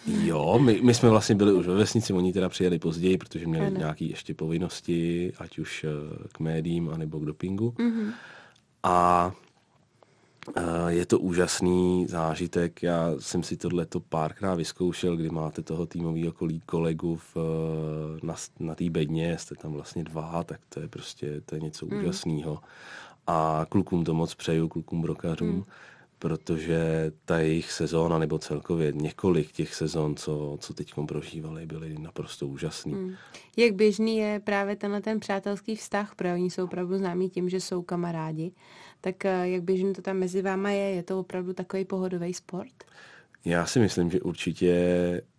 Jo, 0.08 0.60
my, 0.60 0.82
my 0.84 0.94
jsme 0.94 1.10
vlastně 1.10 1.36
byli 1.36 1.54
už 1.54 1.68
ve 1.68 1.76
vesnici, 1.76 2.14
oni 2.14 2.34
teda 2.34 2.50
přijeli 2.50 2.80
později, 2.80 3.18
protože 3.18 3.48
měli 3.48 3.68
ano. 3.68 3.78
nějaké 3.78 4.06
ještě 4.06 4.34
povinnosti, 4.34 5.34
ať 5.38 5.60
už 5.60 5.86
k 6.32 6.40
médiím, 6.40 6.90
anebo 6.90 7.20
k 7.20 7.26
dopingu. 7.26 7.70
Mm-hmm. 7.70 8.14
A 8.84 9.32
je 10.88 11.06
to 11.06 11.20
úžasný 11.20 12.08
zážitek. 12.10 12.84
Já 12.84 13.14
jsem 13.20 13.44
si 13.44 13.58
tohleto 13.58 14.00
párkrát 14.00 14.56
vyzkoušel, 14.56 15.18
kdy 15.18 15.30
máte 15.30 15.62
toho 15.62 15.86
týmového 15.86 16.34
kolegu 16.66 17.16
v, 17.16 17.38
na, 18.24 18.36
na 18.60 18.76
té 18.76 18.90
bedně, 18.90 19.38
jste 19.38 19.56
tam 19.56 19.74
vlastně 19.74 20.04
dva, 20.04 20.44
tak 20.44 20.60
to 20.70 20.80
je 20.80 20.88
prostě 20.88 21.42
to 21.46 21.56
je 21.56 21.62
něco 21.62 21.86
mm. 21.86 22.00
úžasného. 22.00 22.60
A 23.28 23.66
klukům 23.70 24.04
to 24.04 24.14
moc 24.14 24.36
přeju, 24.36 24.68
klukům 24.68 25.02
brokařům. 25.02 25.56
Mm 25.56 25.64
protože 26.22 27.12
ta 27.26 27.40
jejich 27.40 27.72
sezóna, 27.72 28.20
nebo 28.20 28.40
celkově 28.40 28.92
několik 28.92 29.52
těch 29.52 29.76
sezon, 29.76 30.16
co, 30.16 30.58
co 30.60 30.74
teď 30.74 30.94
prožívali, 31.08 31.66
byly 31.66 31.96
naprosto 32.00 32.48
úžasný. 32.48 32.94
Hmm. 32.94 33.14
Jak 33.58 33.74
běžný 33.74 34.18
je 34.18 34.40
právě 34.40 34.76
tenhle 34.76 35.02
ten 35.02 35.20
přátelský 35.20 35.76
vztah, 35.76 36.16
protože 36.16 36.34
oni 36.34 36.50
jsou 36.50 36.64
opravdu 36.64 36.98
známí 36.98 37.30
tím, 37.30 37.50
že 37.50 37.62
jsou 37.62 37.82
kamarádi, 37.82 38.52
tak 39.02 39.26
eh, 39.26 39.50
jak 39.50 39.64
běžný 39.64 39.94
to 39.94 40.02
tam 40.02 40.18
mezi 40.18 40.42
váma 40.42 40.70
je? 40.70 40.96
Je 40.96 41.04
to 41.04 41.20
opravdu 41.20 41.54
takový 41.54 41.86
pohodový 41.86 42.34
sport? 42.34 42.84
Já 43.46 43.66
si 43.66 43.80
myslím, 43.80 44.12
že 44.12 44.22
určitě 44.22 44.74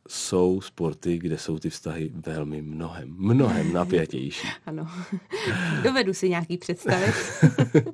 jsou 0.09 0.61
sporty, 0.61 1.19
kde 1.19 1.39
jsou 1.39 1.59
ty 1.59 1.71
vztahy 1.71 2.11
velmi 2.15 2.63
mnohem, 2.63 3.15
mnohem 3.19 3.73
napjatější. 3.73 4.49
ano, 4.67 4.89
dovedu 5.83 6.15
si 6.15 6.29
nějaký 6.29 6.59
představit. 6.59 7.15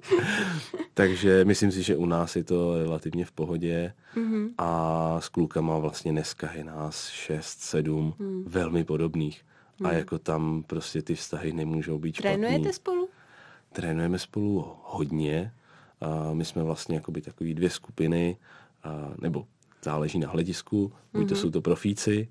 Takže 0.95 1.45
myslím 1.45 1.73
si, 1.73 1.83
že 1.83 1.97
u 1.97 2.07
nás 2.07 2.37
je 2.37 2.45
to 2.45 2.83
relativně 2.83 3.25
v 3.25 3.33
pohodě 3.33 3.93
mm-hmm. 4.17 4.49
a 4.59 5.21
s 5.21 5.29
klukama 5.29 5.79
vlastně 5.79 6.13
dneska 6.13 6.53
je 6.53 6.65
nás 6.65 7.09
šest, 7.09 7.61
sedm 7.61 8.15
mm. 8.19 8.45
velmi 8.47 8.85
podobných. 8.85 9.45
Mm. 9.81 9.87
A 9.87 9.93
jako 9.93 10.19
tam 10.19 10.63
prostě 10.67 11.03
ty 11.03 11.15
vztahy 11.15 11.53
nemůžou 11.53 11.99
být 11.99 12.15
špatný. 12.15 12.37
Trénujete 12.37 12.73
spolu? 12.73 13.09
Trénujeme 13.73 14.19
spolu 14.19 14.73
hodně. 14.83 15.53
A 16.01 16.33
my 16.33 16.45
jsme 16.45 16.63
vlastně 16.63 16.95
jakoby 16.95 17.21
takový 17.21 17.55
dvě 17.55 17.71
skupiny, 17.71 18.37
a, 18.85 19.13
nebo 19.21 19.47
záleží 19.89 20.19
na 20.19 20.29
hledisku, 20.29 20.93
buď 21.13 21.23
mm-hmm. 21.23 21.29
to 21.29 21.35
mhm. 21.35 21.41
jsou 21.41 21.51
to 21.51 21.61
profíci, 21.61 22.29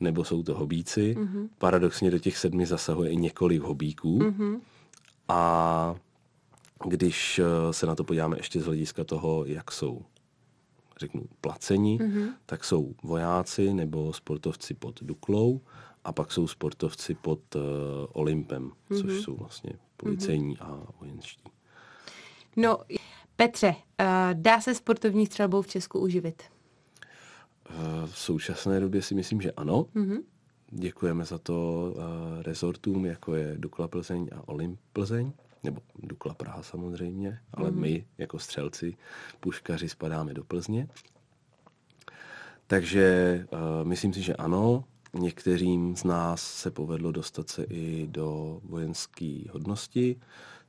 nebo 0.00 0.24
jsou 0.24 0.42
to 0.42 0.54
hobíci. 0.54 1.14
Mm-hmm. 1.18 1.48
Paradoxně 1.58 2.10
do 2.10 2.18
těch 2.18 2.38
sedmi 2.38 2.66
zasahuje 2.66 3.10
i 3.10 3.16
několik 3.16 3.62
hobíků. 3.62 4.18
Mm-hmm. 4.18 4.60
A 5.28 5.94
když 6.88 7.38
eh, 7.38 7.72
se 7.72 7.86
na 7.86 7.94
to 7.94 8.04
podíváme 8.04 8.36
ještě 8.36 8.60
z 8.60 8.64
hlediska 8.64 9.04
toho, 9.04 9.44
jak 9.44 9.72
jsou 9.72 10.02
řeknu, 11.00 11.22
placeni, 11.40 11.98
mm-hmm. 11.98 12.28
tak 12.46 12.64
jsou 12.64 12.94
vojáci 13.02 13.74
nebo 13.74 14.12
sportovci 14.12 14.74
pod 14.74 15.02
Duklou 15.02 15.60
a 16.04 16.12
pak 16.12 16.32
jsou 16.32 16.48
sportovci 16.48 17.14
pod 17.14 17.54
uh, 17.54 17.62
Olympem, 18.12 18.70
mm-hmm. 18.70 19.00
což 19.00 19.20
jsou 19.20 19.36
vlastně 19.36 19.72
policejní 19.96 20.56
mm-hmm. 20.56 20.86
a 20.86 20.92
vojenští. 21.00 21.50
No, 22.56 22.78
Petře, 23.36 23.68
uh, 23.68 24.06
dá 24.32 24.60
se 24.60 24.74
sportovní 24.74 25.26
střelbou 25.26 25.62
v 25.62 25.66
Česku 25.66 25.98
uživit? 25.98 26.42
V 28.06 28.18
současné 28.18 28.80
době 28.80 29.02
si 29.02 29.14
myslím, 29.14 29.40
že 29.40 29.52
ano. 29.52 29.86
Mm-hmm. 29.94 30.22
Děkujeme 30.70 31.24
za 31.24 31.38
to 31.38 31.92
uh, 31.96 32.02
rezortům, 32.42 33.06
jako 33.06 33.34
je 33.34 33.54
Dukla 33.58 33.88
Plzeň 33.88 34.28
a 34.36 34.48
Olymp 34.48 34.80
Plzeň, 34.92 35.32
nebo 35.62 35.80
Dukla 36.02 36.34
Praha 36.34 36.62
samozřejmě, 36.62 37.38
ale 37.54 37.70
mm-hmm. 37.70 37.80
my 37.80 38.06
jako 38.18 38.38
střelci, 38.38 38.96
puškaři 39.40 39.88
spadáme 39.88 40.34
do 40.34 40.44
Plzně. 40.44 40.88
Takže 42.66 43.46
uh, 43.52 43.88
myslím 43.88 44.12
si, 44.12 44.22
že 44.22 44.36
ano. 44.36 44.84
Některým 45.14 45.96
z 45.96 46.04
nás 46.04 46.42
se 46.42 46.70
povedlo 46.70 47.12
dostat 47.12 47.48
se 47.48 47.64
i 47.64 48.06
do 48.06 48.60
vojenské 48.64 49.42
hodnosti, 49.50 50.20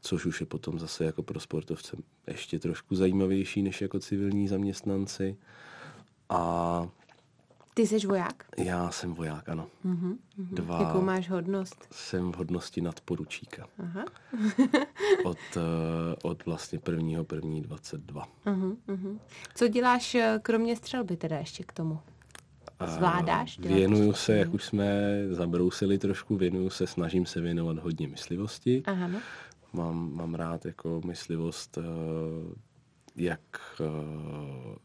což 0.01 0.25
už 0.25 0.39
je 0.39 0.45
potom 0.45 0.79
zase 0.79 1.05
jako 1.05 1.23
pro 1.23 1.39
sportovce 1.39 1.97
ještě 2.27 2.59
trošku 2.59 2.95
zajímavější 2.95 3.61
než 3.61 3.81
jako 3.81 3.99
civilní 3.99 4.47
zaměstnanci. 4.47 5.37
A 6.29 6.88
ty 7.74 7.88
jsi 7.88 8.07
voják? 8.07 8.43
Já 8.57 8.91
jsem 8.91 9.13
voják, 9.13 9.50
ano. 9.50 9.67
Uh-huh, 9.86 10.17
uh-huh. 10.39 10.53
Dva, 10.53 10.81
Jakou 10.81 11.01
máš 11.01 11.29
hodnost? 11.29 11.88
Jsem 11.91 12.31
v 12.31 12.36
hodnosti 12.36 12.81
nadporučíka. 12.81 13.67
Aha. 13.79 14.05
od, 15.25 15.38
uh, 15.55 15.62
od 16.24 16.46
vlastně 16.46 16.79
prvního 16.79 17.24
první 17.24 17.62
22. 17.62 18.27
Uh-huh, 18.46 18.77
uh-huh. 18.88 19.19
Co 19.55 19.67
děláš 19.67 20.15
eh, 20.15 20.39
kromě 20.41 20.75
střelby 20.75 21.17
teda 21.17 21.38
ještě 21.38 21.63
k 21.63 21.72
tomu? 21.72 22.00
Zvládáš? 22.86 23.60
Věnuju 23.60 24.13
se, 24.13 24.38
jak 24.38 24.53
už 24.53 24.63
jsme 24.63 25.13
zabrousili 25.31 25.98
trošku, 25.98 26.36
věnuju 26.36 26.69
se, 26.69 26.88
snažím 26.88 27.25
se 27.25 27.41
věnovat 27.41 27.77
hodně 27.77 28.07
myslivosti. 28.07 28.84
Aha, 28.86 29.07
no. 29.07 29.19
mám, 29.74 30.15
mám 30.15 30.36
rád 30.36 30.65
jako 30.65 31.01
myslivost, 31.05 31.77
uh, 31.77 31.84
jak 33.15 33.39
uh, 33.79 34.75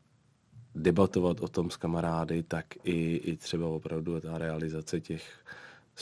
debatovat 0.74 1.40
o 1.40 1.48
tom 1.48 1.70
s 1.70 1.76
kamarády, 1.76 2.42
tak 2.42 2.66
i, 2.84 3.16
i 3.16 3.36
třeba 3.36 3.66
opravdu 3.66 4.20
ta 4.20 4.38
realizace 4.38 5.00
těch, 5.00 5.44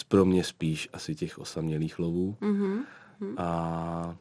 pro 0.08 0.24
mě 0.24 0.44
spíš 0.44 0.88
asi 0.92 1.14
těch 1.14 1.38
osamělých 1.38 1.98
lovů. 1.98 2.36
Mm-hmm. 2.40 2.84
A 3.36 4.16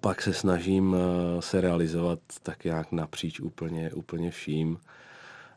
pak 0.00 0.22
se 0.22 0.34
snažím 0.34 0.96
eh, 0.96 1.42
se 1.42 1.60
realizovat 1.60 2.18
tak 2.42 2.64
nějak 2.64 2.92
napříč 2.92 3.40
úplně, 3.40 3.90
úplně 3.92 4.30
vším. 4.30 4.78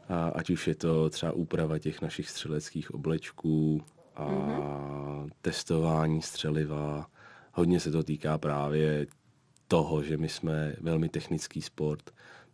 A 0.09 0.27
ať 0.27 0.49
už 0.49 0.67
je 0.67 0.75
to 0.75 1.09
třeba 1.09 1.31
úprava 1.31 1.79
těch 1.79 2.01
našich 2.01 2.29
střeleckých 2.29 2.93
oblečků 2.93 3.81
a 4.15 4.25
mm-hmm. 4.25 5.29
testování 5.41 6.21
střeliva. 6.21 7.07
Hodně 7.53 7.79
se 7.79 7.91
to 7.91 8.03
týká 8.03 8.37
právě 8.37 9.07
toho, 9.67 10.03
že 10.03 10.17
my 10.17 10.29
jsme 10.29 10.75
velmi 10.81 11.09
technický 11.09 11.61
sport, 11.61 12.11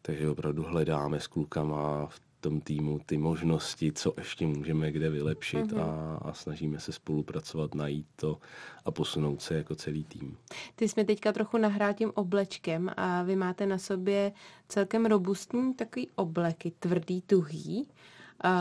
takže 0.08 0.30
opravdu 0.30 0.64
hledáme 0.64 1.20
s 1.20 1.28
klukama 1.28 2.08
v 2.08 2.20
tom 2.40 2.62
týmu 2.62 3.00
ty 3.06 3.18
možnosti, 3.18 3.92
co 3.92 4.14
ještě 4.18 4.48
můžeme 4.48 4.92
kde 4.92 5.10
vylepšit 5.10 5.66
mm-hmm. 5.66 5.82
a, 5.82 6.18
a 6.30 6.34
snažíme 6.34 6.80
se 6.80 6.92
spolupracovat, 6.92 7.76
najít 7.76 8.06
to 8.16 8.38
a 8.86 8.92
posunout 8.92 9.42
se 9.42 9.56
jako 9.56 9.76
celý 9.76 10.04
tým. 10.04 10.38
Ty 10.76 10.90
jsme 10.90 11.06
teďka 11.06 11.32
trochu 11.32 11.58
nahrál 11.58 11.94
tím 11.94 12.12
oblečkem 12.16 12.92
a 12.98 13.24
vy 13.24 13.36
máte 13.36 13.66
na 13.66 13.78
sobě 13.78 14.32
celkem 14.68 15.06
robustní 15.06 15.74
takový 15.74 16.10
obleky, 16.16 16.72
tvrdý, 16.80 17.22
tuhý. 17.22 17.88
Uh, 18.46 18.52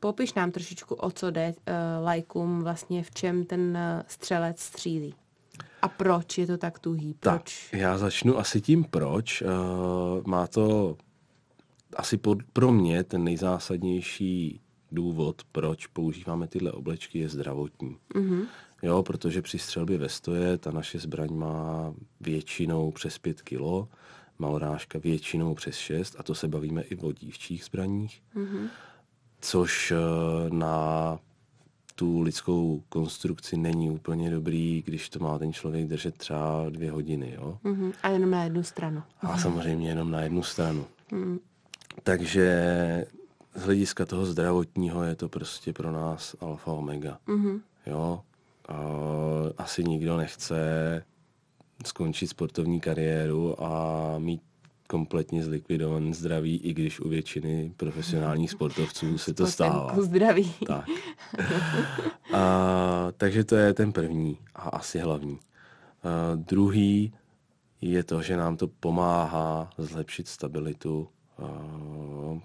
popiš 0.00 0.34
nám 0.34 0.50
trošičku, 0.50 0.94
o 0.94 1.10
co 1.10 1.30
jde 1.30 1.48
uh, 1.48 2.04
lajkům, 2.04 2.60
vlastně 2.62 3.02
v 3.02 3.10
čem 3.10 3.44
ten 3.44 3.60
uh, 3.60 4.02
střelec 4.06 4.60
střílí. 4.60 5.14
A 5.82 5.88
proč 5.88 6.38
je 6.38 6.46
to 6.46 6.58
tak 6.58 6.78
tuhý? 6.78 7.14
Proč? 7.14 7.68
Tak, 7.70 7.80
já 7.80 7.98
začnu 7.98 8.38
asi 8.38 8.60
tím 8.60 8.84
proč. 8.84 9.42
Uh, 9.42 9.48
má 10.26 10.46
to 10.46 10.96
asi 11.96 12.20
pro 12.52 12.72
mě 12.72 13.04
ten 13.04 13.24
nejzásadnější 13.24 14.60
důvod, 14.92 15.42
proč 15.52 15.86
používáme 15.86 16.48
tyhle 16.48 16.72
oblečky, 16.72 17.18
je 17.18 17.28
zdravotní. 17.28 17.96
Mm-hmm. 18.14 18.46
Jo, 18.82 19.02
protože 19.02 19.42
při 19.42 19.58
střelbě 19.58 19.98
ve 19.98 20.08
stoje 20.08 20.58
ta 20.58 20.70
naše 20.70 20.98
zbraň 20.98 21.34
má 21.34 21.94
většinou 22.20 22.90
přes 22.90 23.18
5 23.18 23.42
kilo, 23.42 23.88
malorážka 24.38 24.98
většinou 24.98 25.54
přes 25.54 25.76
6 25.76 26.16
a 26.18 26.22
to 26.22 26.34
se 26.34 26.48
bavíme 26.48 26.82
i 26.82 26.96
o 26.96 27.12
dívčích 27.12 27.64
zbraních, 27.64 28.22
mm-hmm. 28.36 28.68
což 29.40 29.92
uh, 29.92 29.98
na 30.50 31.18
tu 31.98 32.20
lidskou 32.20 32.82
konstrukci 32.88 33.56
není 33.56 33.90
úplně 33.90 34.30
dobrý, 34.30 34.82
když 34.86 35.08
to 35.08 35.18
má 35.18 35.38
ten 35.38 35.52
člověk 35.52 35.86
držet 35.86 36.16
třeba 36.16 36.66
dvě 36.68 36.90
hodiny. 36.90 37.34
Jo? 37.34 37.58
Mm-hmm. 37.64 37.92
A 38.02 38.08
jenom 38.08 38.30
na 38.30 38.44
jednu 38.44 38.62
stranu. 38.62 39.02
A 39.20 39.38
samozřejmě 39.38 39.88
jenom 39.88 40.10
na 40.10 40.20
jednu 40.20 40.42
stranu. 40.42 40.86
Mm. 41.12 41.38
Takže 42.02 42.46
z 43.54 43.62
hlediska 43.62 44.06
toho 44.06 44.26
zdravotního 44.26 45.04
je 45.04 45.14
to 45.14 45.28
prostě 45.28 45.72
pro 45.72 45.92
nás 45.92 46.36
alfa 46.40 46.72
omega. 46.72 47.18
Mm-hmm. 47.28 47.60
Jo? 47.86 48.20
A 48.68 48.78
asi 49.58 49.84
nikdo 49.84 50.16
nechce 50.16 50.56
skončit 51.86 52.26
sportovní 52.26 52.80
kariéru 52.80 53.64
a 53.64 54.14
mít 54.18 54.42
kompletně 54.88 55.44
zlikvidovan 55.44 56.14
zdraví, 56.14 56.56
i 56.56 56.74
když 56.74 57.00
u 57.00 57.08
většiny 57.08 57.72
profesionálních 57.76 58.50
sportovců 58.50 59.18
se 59.18 59.34
to 59.34 59.46
stává. 59.46 60.02
zdraví. 60.02 60.54
Tak. 60.66 60.84
A, 62.34 63.08
takže 63.16 63.44
to 63.44 63.56
je 63.56 63.74
ten 63.74 63.92
první 63.92 64.38
a 64.54 64.60
asi 64.60 64.98
hlavní. 64.98 65.38
A, 66.02 66.34
druhý 66.34 67.12
je 67.80 68.04
to, 68.04 68.22
že 68.22 68.36
nám 68.36 68.56
to 68.56 68.68
pomáhá 68.68 69.70
zlepšit 69.78 70.28
stabilitu. 70.28 71.08
A, 71.38 71.44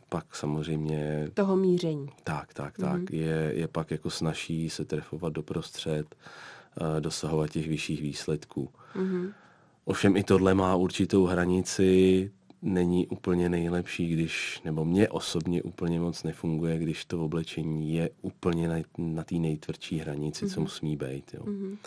pak 0.10 0.36
samozřejmě... 0.36 1.30
Toho 1.34 1.56
míření. 1.56 2.08
Tak, 2.24 2.54
tak, 2.54 2.78
tak. 2.78 3.02
Mm-hmm. 3.02 3.16
Je, 3.16 3.52
je 3.54 3.68
pak 3.68 3.92
jako 3.92 4.10
snaží 4.10 4.70
se 4.70 4.86
trefovat 4.86 5.34
doprostřed, 5.34 6.16
dosahovat 7.00 7.50
těch 7.50 7.68
vyšších 7.68 8.02
výsledků. 8.02 8.70
Mm-hmm. 8.96 9.34
Ovšem 9.86 10.18
i 10.18 10.24
tohle 10.24 10.54
má 10.54 10.76
určitou 10.76 11.26
hranici, 11.26 12.32
není 12.62 13.08
úplně 13.08 13.50
nejlepší, 13.50 14.08
když, 14.08 14.62
nebo 14.66 14.86
mě 14.86 15.10
osobně 15.10 15.64
úplně 15.64 16.00
moc 16.00 16.24
nefunguje, 16.24 16.80
když 16.80 17.06
to 17.06 17.26
oblečení 17.26 17.96
je 17.96 18.10
úplně 18.22 18.68
na, 18.68 18.76
na 18.98 19.24
té 19.24 19.36
nejtvrdší 19.36 20.00
hranici, 20.00 20.46
mm-hmm. 20.46 20.54
co 20.54 20.60
mhm. 20.60 20.64
musí 20.64 20.96
být. 20.96 21.34
Jo. 21.34 21.44
Mm-hmm. 21.44 21.78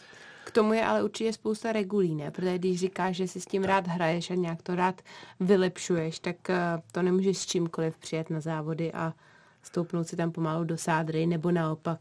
K 0.44 0.50
tomu 0.50 0.72
je 0.72 0.84
ale 0.84 1.04
určitě 1.04 1.32
spousta 1.32 1.72
regulí, 1.72 2.14
ne? 2.14 2.30
Protože 2.30 2.58
když 2.58 2.80
říkáš, 2.80 3.16
že 3.16 3.28
si 3.28 3.40
s 3.40 3.46
tím 3.46 3.64
rád 3.64 3.86
hraješ 3.86 4.30
a 4.30 4.34
nějak 4.34 4.62
to 4.62 4.74
rád 4.74 5.02
vylepšuješ, 5.40 6.18
tak 6.18 6.50
eh, 6.50 6.82
to 6.92 7.02
nemůžeš 7.02 7.38
s 7.38 7.46
čímkoliv 7.46 7.98
přijet 7.98 8.30
na 8.30 8.40
závody 8.40 8.92
a 8.92 9.14
stoupnout 9.62 10.08
si 10.08 10.16
tam 10.16 10.32
pomalu 10.32 10.64
do 10.64 10.76
sádry, 10.76 11.26
nebo 11.26 11.50
naopak. 11.50 12.00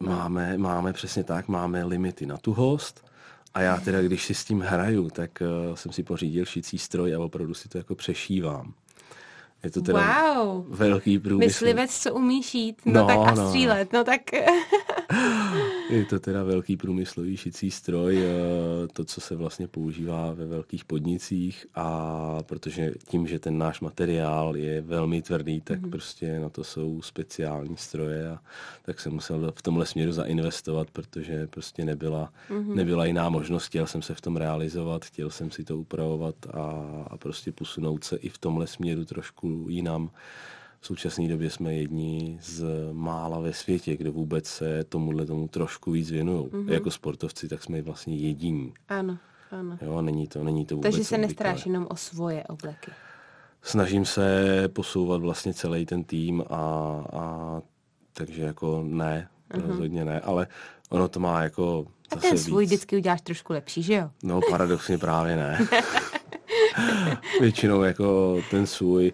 No. 0.00 0.10
Máme, 0.10 0.58
máme 0.58 0.92
přesně 0.92 1.24
tak, 1.24 1.48
máme 1.48 1.84
limity 1.84 2.26
na 2.26 2.36
tu 2.36 2.52
host 2.52 3.09
a 3.54 3.60
já 3.60 3.76
teda, 3.76 4.02
když 4.02 4.24
si 4.24 4.34
s 4.34 4.44
tím 4.44 4.60
hraju, 4.60 5.10
tak 5.10 5.30
uh, 5.68 5.74
jsem 5.74 5.92
si 5.92 6.02
pořídil 6.02 6.44
šicí 6.44 6.78
stroj 6.78 7.14
a 7.14 7.20
opravdu 7.20 7.54
si 7.54 7.68
to 7.68 7.78
jako 7.78 7.94
přešívám. 7.94 8.74
Je 9.64 9.70
to 9.70 9.82
teda 9.82 10.34
wow. 10.34 10.66
velký 10.68 11.18
průmysl. 11.18 11.46
Myslivec, 11.46 11.98
co 11.98 12.14
umí 12.14 12.42
šít, 12.42 12.76
no, 12.84 12.92
no 12.92 13.06
tak 13.06 13.18
a 13.18 13.34
no. 13.34 13.48
střílet, 13.48 13.92
no 13.92 14.04
tak... 14.04 14.20
Je 15.90 16.04
to 16.04 16.20
teda 16.20 16.44
velký 16.44 16.76
průmyslový 16.76 17.36
šicí 17.36 17.70
stroj, 17.70 18.22
eh, 18.22 18.88
to, 18.92 19.04
co 19.04 19.20
se 19.20 19.34
vlastně 19.36 19.68
používá 19.68 20.32
ve 20.32 20.46
velkých 20.46 20.84
podnicích 20.84 21.66
a 21.74 22.38
protože 22.42 22.92
tím, 23.08 23.26
že 23.26 23.38
ten 23.38 23.58
náš 23.58 23.80
materiál 23.80 24.56
je 24.56 24.80
velmi 24.80 25.22
tvrdý, 25.22 25.60
tak 25.60 25.80
mm-hmm. 25.80 25.90
prostě 25.90 26.40
na 26.40 26.48
to 26.48 26.64
jsou 26.64 27.02
speciální 27.02 27.76
stroje 27.76 28.30
a 28.30 28.38
tak 28.82 29.00
jsem 29.00 29.12
musel 29.12 29.52
v 29.56 29.62
tomhle 29.62 29.86
směru 29.86 30.12
zainvestovat, 30.12 30.90
protože 30.90 31.46
prostě 31.46 31.84
nebyla, 31.84 32.32
mm-hmm. 32.50 32.74
nebyla 32.74 33.04
jiná 33.04 33.28
možnost, 33.28 33.66
chtěl 33.66 33.86
jsem 33.86 34.02
se 34.02 34.14
v 34.14 34.20
tom 34.20 34.36
realizovat, 34.36 35.04
chtěl 35.04 35.30
jsem 35.30 35.50
si 35.50 35.64
to 35.64 35.78
upravovat 35.78 36.34
a, 36.52 36.60
a 37.10 37.16
prostě 37.16 37.52
posunout 37.52 38.04
se 38.04 38.16
i 38.16 38.28
v 38.28 38.38
tomhle 38.38 38.66
směru 38.66 39.04
trošku 39.04 39.66
jinam. 39.68 40.10
V 40.80 40.86
současné 40.86 41.28
době 41.28 41.50
jsme 41.50 41.74
jedni 41.74 42.38
z 42.42 42.64
mála 42.92 43.40
ve 43.40 43.52
světě, 43.52 43.96
kde 43.96 44.10
vůbec 44.10 44.46
se 44.46 44.84
tomuhle 44.84 45.26
tomu 45.26 45.48
trošku 45.48 45.90
víc 45.90 46.10
věnují. 46.10 46.46
Mm-hmm. 46.46 46.72
Jako 46.72 46.90
sportovci, 46.90 47.48
tak 47.48 47.62
jsme 47.62 47.82
vlastně 47.82 48.16
jediní. 48.16 48.74
Ano, 48.88 49.18
ano. 49.50 49.78
Jo, 49.80 50.02
není 50.02 50.26
to, 50.26 50.44
není 50.44 50.66
to 50.66 50.76
vůbec 50.76 50.92
Takže 50.94 51.04
se 51.04 51.18
nestaráš 51.18 51.66
jenom 51.66 51.86
o 51.90 51.96
svoje 51.96 52.44
obleky. 52.44 52.90
Snažím 53.62 54.04
se 54.04 54.68
posouvat 54.68 55.20
vlastně 55.20 55.54
celý 55.54 55.86
ten 55.86 56.04
tým 56.04 56.44
a, 56.50 56.56
a 57.12 57.62
takže 58.12 58.42
jako 58.42 58.82
ne, 58.86 59.28
mm-hmm. 59.50 59.68
rozhodně 59.68 60.04
ne, 60.04 60.20
ale 60.20 60.46
ono 60.90 61.08
to 61.08 61.20
má 61.20 61.42
jako 61.42 61.86
A 62.12 62.16
ten 62.16 62.38
svůj 62.38 62.62
víc. 62.62 62.70
vždycky 62.70 62.96
uděláš 62.96 63.20
trošku 63.20 63.52
lepší, 63.52 63.82
že 63.82 63.94
jo? 63.94 64.10
No 64.22 64.40
paradoxně 64.50 64.98
právě 64.98 65.36
ne. 65.36 65.58
Většinou 67.40 67.82
jako 67.82 68.36
ten 68.50 68.66
svůj 68.66 69.12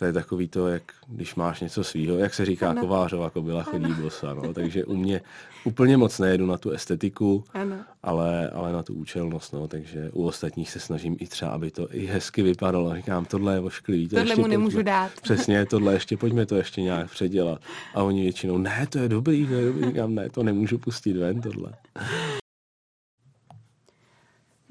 to 0.00 0.06
je 0.06 0.12
takový 0.12 0.48
to, 0.48 0.68
jak 0.68 0.82
když 1.08 1.34
máš 1.34 1.60
něco 1.60 1.84
svýho, 1.84 2.18
jak 2.18 2.34
se 2.34 2.44
říká, 2.44 2.70
ano. 2.70 2.80
kovářová 2.80 3.30
kobila 3.30 3.62
chodí 3.62 3.92
bosa, 3.92 4.34
no. 4.34 4.54
Takže 4.54 4.84
u 4.84 4.96
mě 4.96 5.20
úplně 5.64 5.96
moc 5.96 6.18
nejedu 6.18 6.46
na 6.46 6.58
tu 6.58 6.70
estetiku, 6.70 7.44
ano. 7.52 7.76
Ale, 8.02 8.50
ale 8.50 8.72
na 8.72 8.82
tu 8.82 8.94
účelnost, 8.94 9.52
no. 9.52 9.68
Takže 9.68 10.10
u 10.12 10.26
ostatních 10.26 10.70
se 10.70 10.80
snažím 10.80 11.16
i 11.20 11.26
třeba, 11.26 11.50
aby 11.50 11.70
to 11.70 11.94
i 11.94 12.06
hezky 12.06 12.42
vypadalo. 12.42 12.96
Říkám, 12.96 13.24
tohle 13.24 13.54
je 13.54 13.60
ošklivý. 13.60 14.08
To 14.08 14.16
tohle 14.16 14.36
mu 14.36 14.46
nemůžu 14.46 14.76
pojďme, 14.76 14.90
dát. 14.90 15.10
Přesně, 15.22 15.66
tohle 15.66 15.92
ještě, 15.92 16.16
pojďme 16.16 16.46
to 16.46 16.56
ještě 16.56 16.82
nějak 16.82 17.10
předělat. 17.10 17.60
A 17.94 18.02
oni 18.02 18.22
většinou, 18.22 18.58
ne, 18.58 18.86
to 18.88 18.98
je 18.98 19.08
dobrý, 19.08 19.46
to 19.46 19.54
je 19.54 19.64
dobrý. 19.64 19.84
Říkám, 19.84 20.14
ne, 20.14 20.30
to 20.30 20.42
nemůžu 20.42 20.78
pustit 20.78 21.16
ven, 21.16 21.40
tohle. 21.40 21.72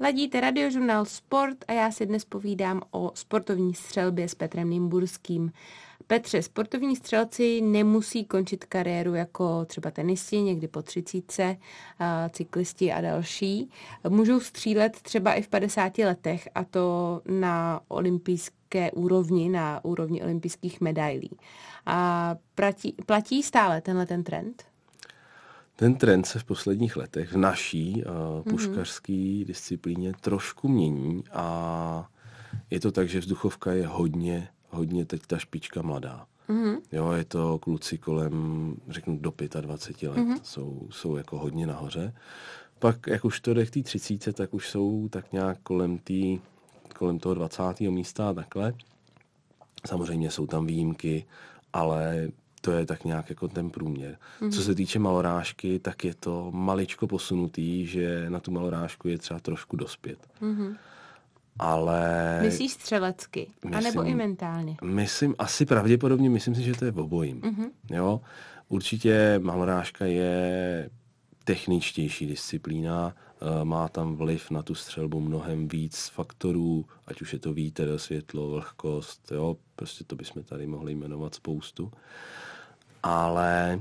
Ladíte 0.02 0.40
radiožurnál 0.40 1.04
Sport 1.04 1.64
a 1.68 1.72
já 1.72 1.90
si 1.90 2.06
dnes 2.06 2.24
povídám 2.24 2.82
o 2.90 3.12
sportovní 3.14 3.74
střelbě 3.74 4.28
s 4.28 4.34
Petrem 4.34 4.70
Nymburským. 4.70 5.52
Petře, 6.06 6.42
sportovní 6.42 6.96
střelci 6.96 7.60
nemusí 7.60 8.24
končit 8.24 8.64
kariéru 8.64 9.14
jako 9.14 9.64
třeba 9.64 9.90
tenisti, 9.90 10.42
někdy 10.42 10.68
po 10.68 10.82
třicítce, 10.82 11.56
cyklisti 12.30 12.92
a 12.92 13.00
další. 13.00 13.70
Můžou 14.08 14.40
střílet 14.40 15.00
třeba 15.02 15.34
i 15.34 15.42
v 15.42 15.48
50 15.48 15.98
letech 15.98 16.48
a 16.54 16.64
to 16.64 17.20
na 17.28 17.80
olympijské 17.88 18.90
úrovni, 18.92 19.48
na 19.48 19.84
úrovni 19.84 20.22
olympijských 20.22 20.80
medailí. 20.80 21.30
A 21.86 22.36
platí, 22.54 22.94
platí 23.06 23.42
stále 23.42 23.80
tenhle 23.80 24.06
ten 24.06 24.24
trend? 24.24 24.69
Ten 25.80 25.94
trend 25.94 26.26
se 26.26 26.38
v 26.38 26.44
posledních 26.44 26.96
letech 26.96 27.32
v 27.32 27.36
naší 27.36 28.04
uh, 28.04 28.42
puškařské 28.42 29.12
mm-hmm. 29.12 29.44
disciplíně 29.44 30.12
trošku 30.20 30.68
mění 30.68 31.24
a 31.32 32.08
je 32.70 32.80
to 32.80 32.92
tak, 32.92 33.08
že 33.08 33.18
vzduchovka 33.20 33.72
je 33.72 33.86
hodně, 33.86 34.48
hodně 34.70 35.06
teď 35.06 35.22
ta 35.26 35.38
špička 35.38 35.82
mladá. 35.82 36.26
Mm-hmm. 36.48 36.78
Jo, 36.92 37.12
je 37.12 37.24
to 37.24 37.58
kluci 37.58 37.98
kolem, 37.98 38.76
řeknu, 38.88 39.18
do 39.18 39.32
25 39.60 40.08
let, 40.08 40.18
mm-hmm. 40.18 40.40
jsou, 40.42 40.88
jsou 40.90 41.16
jako 41.16 41.38
hodně 41.38 41.66
nahoře. 41.66 42.14
Pak, 42.78 43.06
jak 43.06 43.24
už 43.24 43.40
to 43.40 43.54
jde 43.54 43.66
k 43.66 43.70
té 43.70 43.82
30, 43.82 44.32
tak 44.32 44.54
už 44.54 44.68
jsou 44.68 45.08
tak 45.08 45.32
nějak 45.32 45.58
kolem, 45.62 45.98
tý, 45.98 46.38
kolem 46.94 47.18
toho 47.18 47.34
20. 47.34 47.80
místa 47.80 48.28
a 48.28 48.34
takhle. 48.34 48.74
Samozřejmě 49.86 50.30
jsou 50.30 50.46
tam 50.46 50.66
výjimky, 50.66 51.24
ale 51.72 52.28
to 52.60 52.72
je 52.72 52.86
tak 52.86 53.04
nějak 53.04 53.30
jako 53.30 53.48
ten 53.48 53.70
průměr. 53.70 54.16
Mm-hmm. 54.40 54.52
Co 54.52 54.62
se 54.62 54.74
týče 54.74 54.98
malorážky, 54.98 55.78
tak 55.78 56.04
je 56.04 56.14
to 56.14 56.50
maličko 56.52 57.06
posunutý, 57.06 57.86
že 57.86 58.30
na 58.30 58.40
tu 58.40 58.50
malorážku 58.50 59.08
je 59.08 59.18
třeba 59.18 59.40
trošku 59.40 59.76
dospět. 59.76 60.18
Mm-hmm. 60.42 60.76
Ale... 61.58 62.38
Myslíš 62.42 62.72
střelecky? 62.72 63.50
Myslím, 63.64 63.74
anebo 63.74 64.02
i 64.02 64.14
mentálně? 64.14 64.76
Myslím, 64.82 65.34
asi 65.38 65.66
pravděpodobně, 65.66 66.30
myslím 66.30 66.54
si, 66.54 66.62
že 66.62 66.74
to 66.74 66.84
je 66.84 66.90
v 66.90 66.98
obojím. 66.98 67.40
Mm-hmm. 67.40 67.70
Jo? 67.90 68.20
Určitě 68.68 69.38
malorážka 69.42 70.04
je 70.04 70.90
techničtější 71.44 72.26
disciplína, 72.26 73.14
eh, 73.16 73.64
má 73.64 73.88
tam 73.88 74.16
vliv 74.16 74.50
na 74.50 74.62
tu 74.62 74.74
střelbu 74.74 75.20
mnohem 75.20 75.68
víc 75.68 76.08
faktorů, 76.08 76.84
ať 77.06 77.22
už 77.22 77.32
je 77.32 77.38
to 77.38 77.52
vítr, 77.52 77.98
světlo, 77.98 78.50
vlhkost, 78.50 79.32
jo, 79.32 79.56
prostě 79.76 80.04
to 80.04 80.16
bychom 80.16 80.42
tady 80.42 80.66
mohli 80.66 80.94
jmenovat 80.94 81.34
spoustu 81.34 81.92
ale 83.02 83.80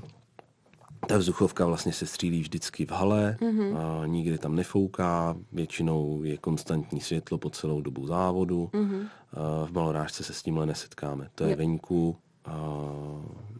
ta 1.07 1.17
vzduchovka 1.17 1.65
vlastně 1.65 1.93
se 1.93 2.05
střílí 2.05 2.41
vždycky 2.41 2.85
v 2.85 2.91
hale, 2.91 3.37
mm-hmm. 3.39 3.77
a 3.77 4.05
nikdy 4.05 4.37
tam 4.37 4.55
nefouká, 4.55 5.35
většinou 5.51 6.23
je 6.23 6.37
konstantní 6.37 7.01
světlo 7.01 7.37
po 7.37 7.49
celou 7.49 7.81
dobu 7.81 8.07
závodu. 8.07 8.69
Mm-hmm. 8.73 9.07
A 9.33 9.65
v 9.65 9.71
malorážce 9.71 10.23
se 10.23 10.33
s 10.33 10.43
tímhle 10.43 10.65
nesetkáme. 10.65 11.29
To 11.35 11.43
je, 11.43 11.49
je 11.49 11.55
venku, 11.55 12.17
a 12.45 12.83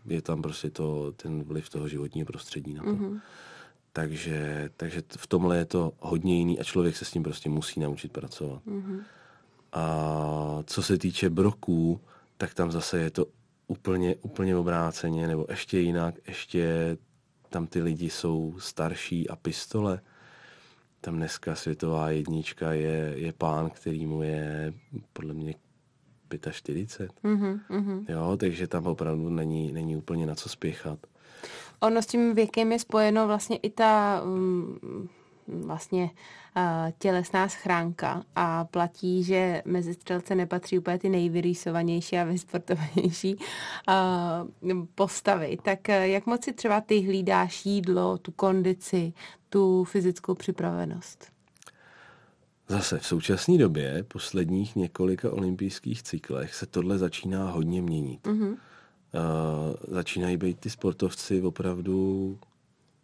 je 0.06 0.22
tam 0.22 0.42
prostě 0.42 0.70
to, 0.70 1.12
ten 1.12 1.44
vliv 1.44 1.70
toho 1.70 1.88
životního 1.88 2.26
prostředí 2.26 2.74
na 2.74 2.84
to. 2.84 2.90
Mm-hmm. 2.90 3.20
Takže, 3.94 4.70
takže 4.78 5.02
v 5.18 5.28
tomhle 5.28 5.58
je 5.58 5.66
to 5.66 5.92
hodně 6.00 6.38
jiný 6.38 6.60
a 6.60 6.64
člověk 6.64 6.98
se 6.98 7.06
s 7.06 7.12
tím 7.12 7.24
prostě 7.24 7.50
musí 7.50 7.80
naučit 7.80 8.12
pracovat. 8.12 8.62
Mm-hmm. 8.68 9.00
A 9.74 10.64
co 10.66 10.84
se 10.84 10.98
týče 10.98 11.30
broků, 11.30 12.02
tak 12.38 12.54
tam 12.54 12.72
zase 12.72 13.00
je 13.00 13.10
to 13.10 13.26
úplně, 13.70 14.16
úplně 14.16 14.56
obráceně, 14.56 15.28
nebo 15.28 15.46
ještě 15.50 15.80
jinak, 15.80 16.16
ještě 16.28 16.98
tam 17.50 17.68
ty 17.68 17.82
lidi 17.82 18.10
jsou 18.10 18.56
starší 18.60 19.30
a 19.30 19.36
pistole. 19.36 20.02
Tam 21.02 21.16
dneska 21.16 21.56
světová 21.56 22.10
jednička 22.10 22.74
je, 22.74 23.14
je 23.16 23.34
pán, 23.34 23.70
který 23.70 24.06
mu 24.06 24.22
je 24.22 24.74
podle 25.14 25.34
mě 25.34 25.54
45. 26.52 27.12
Mm-hmm, 27.24 27.60
mm-hmm. 27.70 28.06
Jo, 28.10 28.38
takže 28.40 28.68
tam 28.68 28.88
opravdu 28.88 29.30
není, 29.30 29.72
není 29.72 29.96
úplně 29.98 30.26
na 30.26 30.36
co 30.36 30.50
spěchat. 30.50 31.00
Ono 31.80 32.02
s 32.02 32.06
tím 32.06 32.36
věkem 32.36 32.72
je 32.72 32.80
spojeno 32.80 33.28
vlastně 33.28 33.58
i 33.58 33.70
ta 33.70 34.22
um, 34.24 35.10
vlastně 35.66 36.04
uh, 36.04 36.92
tělesná 37.00 37.50
schránka 37.50 38.24
a 38.36 38.66
platí, 38.66 39.24
že 39.24 39.62
mezi 39.66 39.94
střelce 39.94 40.36
nepatří 40.36 40.80
úplně 40.80 41.00
ty 41.00 41.10
nejvyrýsovanější 41.10 42.18
a 42.18 42.24
vysportovanější 42.24 43.36
uh, 43.36 44.86
postavy. 44.96 45.58
Tak 45.64 45.80
uh, 45.90 45.96
jak 45.96 46.26
moc 46.26 46.44
si 46.44 46.54
třeba 46.54 46.82
ty 46.82 47.00
hlídáš 47.00 47.66
jídlo, 47.66 48.18
tu 48.18 48.32
kondici, 48.32 49.14
tu 49.50 49.84
fyzickou 49.84 50.34
připravenost? 50.34 51.32
Zase 52.68 53.00
v 53.00 53.06
současné 53.06 53.58
době, 53.58 54.04
posledních 54.08 54.76
několika 54.76 55.34
olympijských 55.34 56.04
cyklech, 56.04 56.56
se 56.56 56.66
tohle 56.66 56.98
začíná 56.98 57.52
hodně 57.52 57.82
měnit. 57.82 58.28
Mm-hmm. 58.28 58.50
Uh, 58.50 59.96
začínají 59.96 60.38
být 60.38 60.60
ty 60.60 60.70
sportovci 60.70 61.42
opravdu 61.42 62.38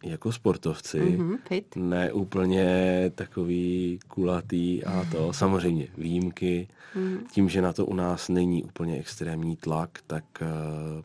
jako 0.02 0.32
sportovci, 0.32 1.00
mm-hmm, 1.00 1.38
fit. 1.48 1.76
ne 1.76 2.12
úplně 2.12 2.66
takový 3.14 3.98
kulatý 4.08 4.84
a 4.84 5.04
to. 5.12 5.32
Samozřejmě 5.32 5.88
výjimky. 5.98 6.68
Mm. 6.94 7.18
Tím, 7.32 7.48
že 7.48 7.62
na 7.62 7.72
to 7.72 7.86
u 7.86 7.94
nás 7.94 8.28
není 8.28 8.64
úplně 8.64 8.98
extrémní 8.98 9.56
tlak, 9.56 9.90
tak 10.06 10.24
uh, 10.40 10.48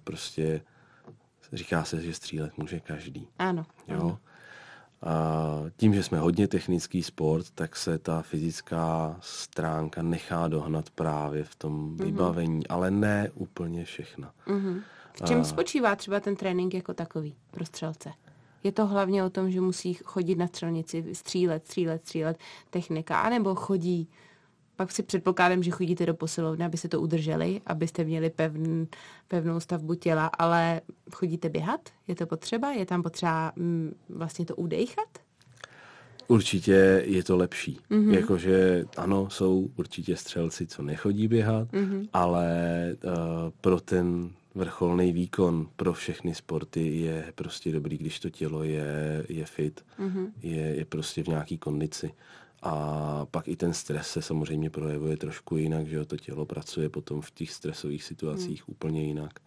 prostě 0.04 0.62
říká 1.54 1.84
se, 1.84 2.02
že 2.02 2.14
střílet 2.14 2.58
může 2.58 2.80
každý. 2.80 3.28
Ano. 3.40 3.66
Jo? 3.88 4.00
Ano. 4.00 4.20
A 5.04 5.46
tím, 5.78 5.94
že 5.94 6.04
jsme 6.04 6.20
hodně 6.20 6.48
technický 6.48 7.04
sport, 7.04 7.46
tak 7.56 7.76
se 7.76 7.98
ta 7.98 8.22
fyzická 8.22 9.18
stránka 9.22 10.02
nechá 10.02 10.48
dohnat 10.48 10.90
právě 10.90 11.44
v 11.44 11.56
tom 11.56 11.96
mm-hmm. 11.96 12.06
vybavení, 12.06 12.68
ale 12.68 12.92
ne 12.92 13.30
úplně 13.34 13.86
všechna. 13.86 14.34
Mm-hmm. 14.48 14.82
V 15.14 15.22
čem 15.28 15.42
a... 15.42 15.44
spočívá 15.44 15.96
třeba 15.96 16.20
ten 16.20 16.36
trénink 16.36 16.74
jako 16.74 16.94
takový 16.94 17.36
pro 17.52 17.66
střelce? 17.66 18.12
Je 18.64 18.72
to 18.72 18.86
hlavně 18.86 19.24
o 19.24 19.30
tom, 19.30 19.52
že 19.52 19.62
musí 19.62 19.94
chodit 19.94 20.36
na 20.36 20.48
střelnici, 20.48 21.06
střílet, 21.14 21.66
střílet, 21.66 22.02
střílet, 22.02 22.38
technika, 22.70 23.20
anebo 23.20 23.56
chodí 23.56 24.08
pak 24.82 24.92
si 24.92 25.04
předpokládám, 25.04 25.64
že 25.64 25.72
chodíte 25.72 26.06
do 26.06 26.14
posilovny, 26.14 26.66
aby 26.66 26.78
se 26.78 26.88
to 26.88 27.02
udrželi, 27.02 27.62
abyste 27.66 28.04
měli 28.04 28.30
pevn, 28.30 28.88
pevnou 29.28 29.60
stavbu 29.60 29.96
těla, 29.96 30.28
ale 30.28 30.82
chodíte 31.12 31.50
běhat? 31.50 31.90
Je 32.08 32.16
to 32.16 32.26
potřeba? 32.26 32.72
Je 32.72 32.86
tam 32.86 33.04
potřeba 33.04 33.52
mm, 33.56 33.94
vlastně 34.10 34.46
to 34.46 34.56
udejchat? 34.56 35.08
Určitě 36.28 37.04
je 37.06 37.24
to 37.24 37.38
lepší. 37.38 37.80
Mm-hmm. 37.92 38.14
Jakože 38.14 38.86
ano, 38.98 39.30
jsou 39.30 39.70
určitě 39.78 40.16
střelci, 40.16 40.68
co 40.68 40.84
nechodí 40.84 41.28
běhat, 41.28 41.72
mm-hmm. 41.72 42.10
ale 42.14 42.50
uh, 43.04 43.12
pro 43.62 43.80
ten 43.80 44.30
vrcholný 44.56 45.14
výkon 45.14 45.70
pro 45.76 45.94
všechny 45.94 46.36
sporty 46.36 46.98
je 46.98 47.34
prostě 47.36 47.72
dobrý, 47.72 47.98
když 47.98 48.20
to 48.20 48.30
tělo 48.30 48.64
je, 48.64 49.26
je 49.30 49.46
fit, 49.46 49.86
mm-hmm. 50.00 50.32
je, 50.42 50.62
je 50.62 50.86
prostě 50.86 51.24
v 51.24 51.28
nějaký 51.28 51.58
kondici. 51.58 52.14
A 52.64 53.26
pak 53.32 53.48
i 53.48 53.56
ten 53.56 53.74
stres 53.74 54.08
se 54.08 54.22
samozřejmě 54.22 54.70
projevuje 54.70 55.18
trošku 55.18 55.58
jinak, 55.58 55.88
že 55.88 55.96
jo, 55.96 56.06
to 56.06 56.18
tělo 56.18 56.46
pracuje 56.46 56.90
potom 56.90 57.22
v 57.22 57.32
těch 57.32 57.52
stresových 57.52 58.04
situacích 58.04 58.68
mm. 58.68 58.72
úplně 58.72 59.04
jinak. 59.04 59.40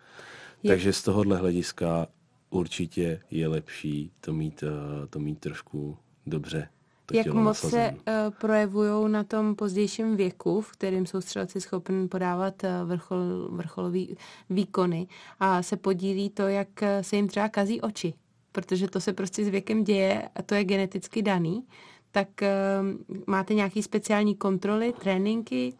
Je. 0.62 0.70
Takže 0.70 0.92
z 0.92 1.02
tohohle 1.02 1.36
hlediska 1.36 2.06
určitě 2.50 3.20
je 3.30 3.48
lepší 3.48 4.10
to 4.20 4.32
mít, 4.32 4.62
eh, 4.62 5.06
to 5.06 5.18
mít 5.18 5.40
trošku 5.40 5.98
dobře 6.26 6.68
Jak 7.12 7.26
moc 7.26 7.58
se 7.58 7.90
uh, 7.90 8.34
projevují 8.40 9.12
na 9.12 9.24
tom 9.24 9.54
pozdějším 9.54 10.16
věku, 10.16 10.60
v 10.60 10.72
kterém 10.72 11.06
jsou 11.06 11.20
střelci 11.20 11.60
schopni 11.60 12.08
podávat 12.08 12.54
uh, 12.64 12.88
vrchol, 12.88 13.18
vrcholový 13.50 14.16
výkony? 14.50 15.06
A 15.40 15.62
se 15.62 15.76
podílí 15.76 16.30
to, 16.30 16.42
jak 16.42 16.68
se 17.00 17.16
jim 17.16 17.28
třeba 17.28 17.48
kazí 17.48 17.80
oči, 17.80 18.14
protože 18.52 18.88
to 18.88 19.00
se 19.00 19.12
prostě 19.12 19.44
s 19.44 19.48
věkem 19.48 19.84
děje 19.84 20.28
a 20.34 20.42
to 20.42 20.54
je 20.54 20.64
geneticky 20.64 21.22
daný, 21.22 21.64
tak 22.10 22.28
uh, 22.42 23.18
máte 23.26 23.54
nějaký 23.54 23.82
speciální 23.82 24.34
kontroly, 24.34 24.94
tréninky, 25.00 25.74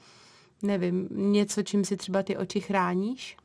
nevím, 0.63 1.09
něco, 1.11 1.63
čím 1.63 1.85
si 1.85 1.97
třeba 1.97 2.23
ty 2.23 2.37
oči 2.37 2.61
chráníš? 2.61 3.37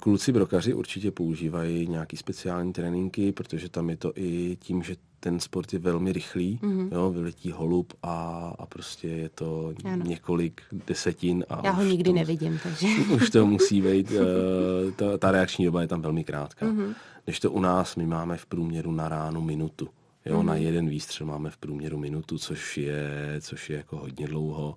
Kluci 0.00 0.32
brokaři 0.32 0.74
určitě 0.74 1.10
používají 1.10 1.86
nějaký 1.86 2.16
speciální 2.16 2.72
tréninky, 2.72 3.32
protože 3.32 3.68
tam 3.68 3.90
je 3.90 3.96
to 3.96 4.12
i 4.14 4.56
tím, 4.60 4.82
že 4.82 4.96
ten 5.20 5.40
sport 5.40 5.72
je 5.72 5.78
velmi 5.78 6.12
rychlý, 6.12 6.58
mm-hmm. 6.62 6.88
jo, 6.92 7.10
vyletí 7.10 7.50
holub 7.50 7.92
a, 8.02 8.52
a 8.58 8.66
prostě 8.66 9.08
je 9.08 9.28
to 9.28 9.74
ano. 9.84 10.04
několik 10.04 10.62
desetin. 10.86 11.44
A 11.48 11.60
Já 11.64 11.70
ho 11.70 11.82
nikdy 11.82 12.10
to, 12.10 12.16
nevidím, 12.16 12.60
takže... 12.62 12.86
Už 13.14 13.30
to 13.30 13.46
musí 13.46 13.82
být, 13.92 14.10
uh, 14.10 14.92
ta, 14.96 15.18
ta 15.18 15.30
reakční 15.30 15.64
doba 15.64 15.82
je 15.82 15.88
tam 15.88 16.02
velmi 16.02 16.24
krátká. 16.24 16.66
Mm-hmm. 16.66 16.94
Než 17.26 17.40
to 17.40 17.50
u 17.50 17.60
nás, 17.60 17.96
my 17.96 18.06
máme 18.06 18.36
v 18.36 18.46
průměru 18.46 18.92
na 18.92 19.08
ránu 19.08 19.40
minutu. 19.40 19.88
Jo, 20.26 20.40
mm-hmm. 20.40 20.44
na 20.44 20.54
jeden 20.54 20.88
výstřel 20.88 21.26
máme 21.26 21.50
v 21.50 21.56
průměru 21.56 21.98
minutu, 21.98 22.38
což 22.38 22.78
je, 22.78 23.36
což 23.40 23.70
je 23.70 23.76
jako 23.76 23.96
hodně 23.96 24.26
dlouho. 24.26 24.76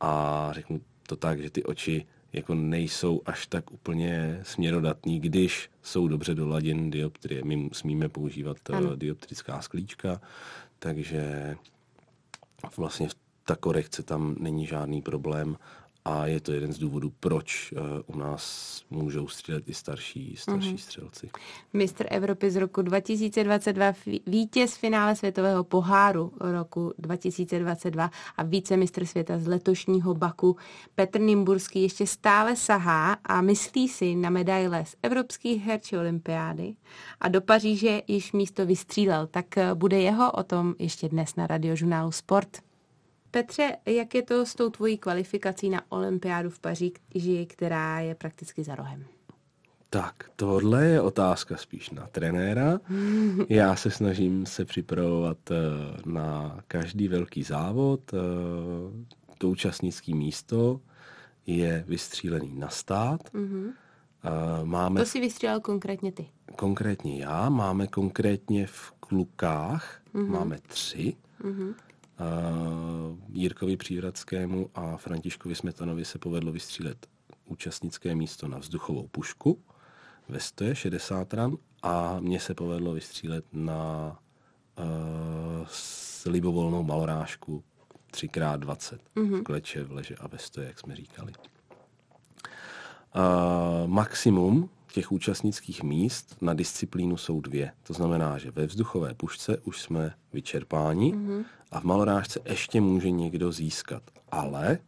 A 0.00 0.48
řeknu 0.52 0.80
to 1.06 1.16
tak, 1.16 1.40
že 1.40 1.50
ty 1.50 1.64
oči 1.64 2.06
jako 2.36 2.54
nejsou 2.54 3.22
až 3.26 3.46
tak 3.46 3.70
úplně 3.70 4.40
směrodatní, 4.42 5.20
když 5.20 5.70
jsou 5.82 6.08
dobře 6.08 6.34
doladěny 6.34 6.90
dioptrie. 6.90 7.44
My 7.44 7.70
smíme 7.72 8.08
používat 8.08 8.56
eh, 8.70 8.72
ano. 8.72 8.96
dioptrická 8.96 9.60
sklíčka, 9.60 10.20
takže 10.78 11.56
vlastně 12.76 13.08
ta 13.44 13.56
korekce 13.56 14.02
tam 14.02 14.36
není 14.38 14.66
žádný 14.66 15.02
problém 15.02 15.56
a 16.06 16.26
je 16.26 16.40
to 16.40 16.52
jeden 16.52 16.72
z 16.72 16.78
důvodů, 16.78 17.12
proč 17.20 17.72
uh, 17.72 17.80
u 18.06 18.18
nás 18.18 18.82
můžou 18.90 19.28
střílet 19.28 19.68
i 19.68 19.74
starší, 19.74 20.36
starší 20.36 20.74
mm-hmm. 20.74 20.78
střelci. 20.78 21.30
Mistr 21.72 22.06
Evropy 22.10 22.50
z 22.50 22.56
roku 22.56 22.82
2022, 22.82 23.92
vítěz 24.26 24.76
finále 24.76 25.16
světového 25.16 25.64
poháru 25.64 26.32
roku 26.40 26.92
2022 26.98 28.10
a 28.36 28.42
vícemistr 28.42 29.06
světa 29.06 29.38
z 29.38 29.46
letošního 29.46 30.14
Baku 30.14 30.56
Petr 30.94 31.20
Nimburský 31.20 31.82
ještě 31.82 32.06
stále 32.06 32.56
sahá 32.56 33.12
a 33.12 33.40
myslí 33.40 33.88
si 33.88 34.14
na 34.14 34.30
medaile 34.30 34.84
z 34.84 34.96
evropských 35.02 35.62
her 35.62 35.80
či 35.80 35.98
olympiády 35.98 36.74
a 37.20 37.28
do 37.28 37.40
Paříže 37.40 38.02
již 38.06 38.32
místo 38.32 38.66
vystřílel, 38.66 39.26
tak 39.26 39.58
eh, 39.58 39.74
bude 39.74 40.00
jeho 40.00 40.32
o 40.32 40.42
tom 40.42 40.74
ještě 40.78 41.08
dnes 41.08 41.36
na 41.36 41.46
radiožurnálu 41.46 42.12
Sport. 42.12 42.65
Petře, 43.30 43.76
jak 43.86 44.14
je 44.14 44.22
to 44.22 44.46
s 44.46 44.54
tou 44.54 44.70
tvojí 44.70 44.98
kvalifikací 44.98 45.70
na 45.70 45.82
olympiádu 45.88 46.50
v 46.50 46.60
Paříži, 46.60 47.46
která 47.48 48.00
je 48.00 48.14
prakticky 48.14 48.64
za 48.64 48.74
rohem? 48.74 49.04
Tak, 49.90 50.30
tohle 50.36 50.86
je 50.86 51.00
otázka 51.00 51.56
spíš 51.56 51.90
na 51.90 52.06
trenéra. 52.06 52.80
Já 53.48 53.76
se 53.76 53.90
snažím 53.90 54.46
se 54.46 54.64
připravovat 54.64 55.38
eh, 55.50 55.54
na 56.06 56.60
každý 56.68 57.08
velký 57.08 57.42
závod. 57.42 58.14
Eh, 58.14 58.18
to 59.38 59.48
účastnické 59.48 60.14
místo 60.14 60.80
je 61.46 61.84
vystřílený 61.88 62.58
na 62.58 62.68
stát. 62.68 63.32
Mm-hmm. 63.34 63.72
Máme... 64.64 65.00
To 65.00 65.06
si 65.06 65.20
vystřílel 65.20 65.60
konkrétně 65.60 66.12
ty? 66.12 66.26
Konkrétně 66.56 67.20
já. 67.20 67.48
Máme 67.48 67.86
konkrétně 67.86 68.66
v 68.66 68.92
klukách, 69.00 70.00
mm-hmm. 70.14 70.28
máme 70.28 70.58
tři. 70.66 71.16
Mm-hmm. 71.42 71.74
Jirkovi 73.32 73.76
Příhradskému 73.76 74.70
a 74.74 74.96
Františkovi 74.96 75.54
Smetanovi 75.54 76.04
se 76.04 76.18
povedlo 76.18 76.52
vystřílet 76.52 77.06
účastnické 77.44 78.14
místo 78.14 78.48
na 78.48 78.58
vzduchovou 78.58 79.08
pušku 79.08 79.62
ve 80.28 80.40
stoje 80.40 80.74
60 80.74 81.34
ran 81.34 81.56
a 81.82 82.20
mně 82.20 82.40
se 82.40 82.54
povedlo 82.54 82.92
vystřílet 82.92 83.44
na 83.52 84.18
uh, 84.78 85.66
libovolnou 86.26 86.82
malorážku 86.82 87.64
3x20 88.12 88.98
mm-hmm. 89.16 89.42
kleče, 89.42 89.84
v 89.84 89.92
leže 89.92 90.14
a 90.16 90.28
ve 90.28 90.38
stoje, 90.38 90.66
jak 90.66 90.78
jsme 90.78 90.96
říkali. 90.96 91.32
Uh, 93.16 93.86
maximum 93.86 94.70
těch 94.96 95.12
účastnických 95.12 95.82
míst 95.82 96.36
na 96.40 96.54
disciplínu 96.54 97.16
jsou 97.16 97.40
dvě. 97.40 97.72
To 97.82 97.92
znamená, 97.92 98.38
že 98.38 98.50
ve 98.50 98.66
vzduchové 98.66 99.14
pušce 99.14 99.58
už 99.58 99.80
jsme 99.80 100.14
vyčerpáni 100.32 101.12
mm-hmm. 101.12 101.44
a 101.70 101.80
v 101.80 101.84
malorážce 101.84 102.40
ještě 102.44 102.80
může 102.80 103.10
někdo 103.10 103.52
získat. 103.52 104.02
Ale 104.28 104.78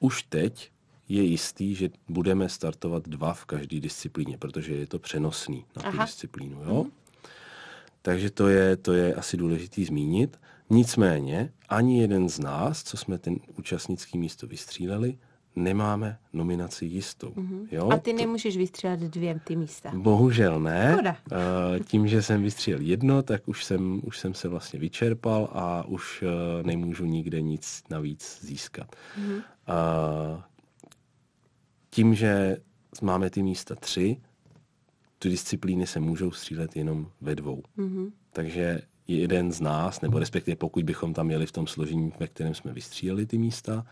už 0.00 0.22
teď 0.22 0.70
je 1.08 1.22
jistý, 1.22 1.74
že 1.74 1.90
budeme 2.08 2.48
startovat 2.48 3.08
dva 3.08 3.34
v 3.34 3.44
každé 3.44 3.80
disciplíně, 3.80 4.38
protože 4.38 4.74
je 4.74 4.86
to 4.86 4.98
přenosný 4.98 5.64
na 5.76 5.82
tu 5.82 5.88
Aha. 5.88 6.04
disciplínu. 6.04 6.62
Jo? 6.62 6.82
Mm-hmm. 6.82 7.30
Takže 8.02 8.30
to 8.30 8.48
je, 8.48 8.76
to 8.76 8.92
je 8.92 9.14
asi 9.14 9.36
důležitý 9.36 9.84
zmínit. 9.84 10.40
Nicméně 10.70 11.52
ani 11.68 12.00
jeden 12.00 12.28
z 12.28 12.38
nás, 12.38 12.82
co 12.82 12.96
jsme 12.96 13.18
ten 13.18 13.36
účastnický 13.58 14.18
místo 14.18 14.46
vystříleli, 14.46 15.18
nemáme 15.56 16.18
nominaci 16.32 16.84
jistou. 16.84 17.30
Mm-hmm. 17.30 17.68
Jo? 17.70 17.90
A 17.90 17.98
ty 17.98 18.12
nemůžeš 18.12 18.56
vystřílet 18.56 19.00
dvě 19.00 19.40
ty 19.44 19.56
místa? 19.56 19.92
Bohužel 19.94 20.60
ne. 20.60 20.92
Koda. 20.96 21.16
Eh, 21.32 21.80
tím, 21.80 22.08
že 22.08 22.22
jsem 22.22 22.42
vystřílel 22.42 22.80
jedno, 22.80 23.22
tak 23.22 23.48
už 23.48 23.64
jsem, 23.64 24.00
už 24.04 24.18
jsem 24.18 24.34
se 24.34 24.48
vlastně 24.48 24.78
vyčerpal 24.78 25.48
a 25.52 25.84
už 25.84 26.24
eh, 26.26 26.62
nemůžu 26.62 27.04
nikde 27.04 27.40
nic 27.40 27.82
navíc 27.90 28.38
získat. 28.42 28.96
Mm-hmm. 29.20 29.42
Tím, 31.90 32.14
že 32.14 32.56
máme 33.02 33.30
ty 33.30 33.42
místa 33.42 33.74
tři, 33.74 34.16
ty 35.18 35.28
disciplíny 35.28 35.86
se 35.86 36.00
můžou 36.00 36.30
střílet 36.30 36.76
jenom 36.76 37.10
ve 37.20 37.34
dvou. 37.34 37.62
Mm-hmm. 37.78 38.10
Takže 38.32 38.80
jeden 39.08 39.52
z 39.52 39.60
nás, 39.60 40.00
nebo 40.00 40.18
respektive 40.18 40.56
pokud 40.56 40.84
bychom 40.84 41.14
tam 41.14 41.26
měli 41.26 41.46
v 41.46 41.52
tom 41.52 41.66
složení, 41.66 42.12
ve 42.20 42.26
kterém 42.26 42.54
jsme 42.54 42.72
vystříleli 42.72 43.26
ty 43.26 43.38
místa, 43.38 43.86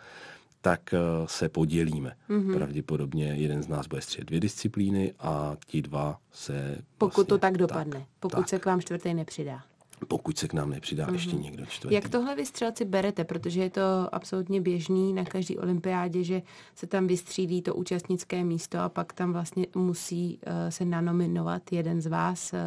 tak 0.66 0.94
eh, 0.94 0.98
se 1.26 1.48
podělíme. 1.48 2.16
Mm-hmm. 2.30 2.54
Pravděpodobně 2.54 3.24
jeden 3.24 3.62
z 3.62 3.68
nás 3.68 3.86
bude 3.86 4.00
střílet 4.00 4.26
dvě 4.26 4.40
disciplíny 4.40 5.14
a 5.18 5.56
ti 5.66 5.82
dva 5.82 6.18
se... 6.32 6.78
Pokud 6.98 7.16
vlastně, 7.16 7.24
to 7.24 7.38
tak 7.38 7.58
dopadne. 7.58 7.96
Tak, 7.96 8.08
pokud 8.20 8.36
tak. 8.36 8.48
se 8.48 8.58
k 8.58 8.66
vám 8.66 8.80
čtvrtý 8.80 9.14
nepřidá. 9.14 9.62
Pokud 10.08 10.38
se 10.38 10.48
k 10.48 10.52
nám 10.52 10.70
nepřidá 10.70 11.06
mm-hmm. 11.06 11.12
ještě 11.12 11.36
někdo 11.36 11.66
čtvrtý. 11.66 11.94
Jak 11.94 12.08
tohle 12.08 12.34
vystřelci 12.34 12.84
berete? 12.84 13.24
Protože 13.24 13.62
je 13.62 13.70
to 13.70 13.80
absolutně 14.12 14.60
běžný 14.60 15.12
na 15.12 15.24
každý 15.24 15.58
olympiádě, 15.58 16.24
že 16.24 16.42
se 16.74 16.86
tam 16.86 17.06
vystřílí 17.06 17.62
to 17.62 17.74
účastnické 17.74 18.44
místo 18.44 18.78
a 18.78 18.88
pak 18.88 19.12
tam 19.12 19.32
vlastně 19.32 19.66
musí 19.74 20.38
uh, 20.46 20.52
se 20.68 20.84
nanominovat 20.84 21.72
jeden 21.72 22.00
z 22.00 22.06
vás. 22.06 22.52
Uh, 22.52 22.58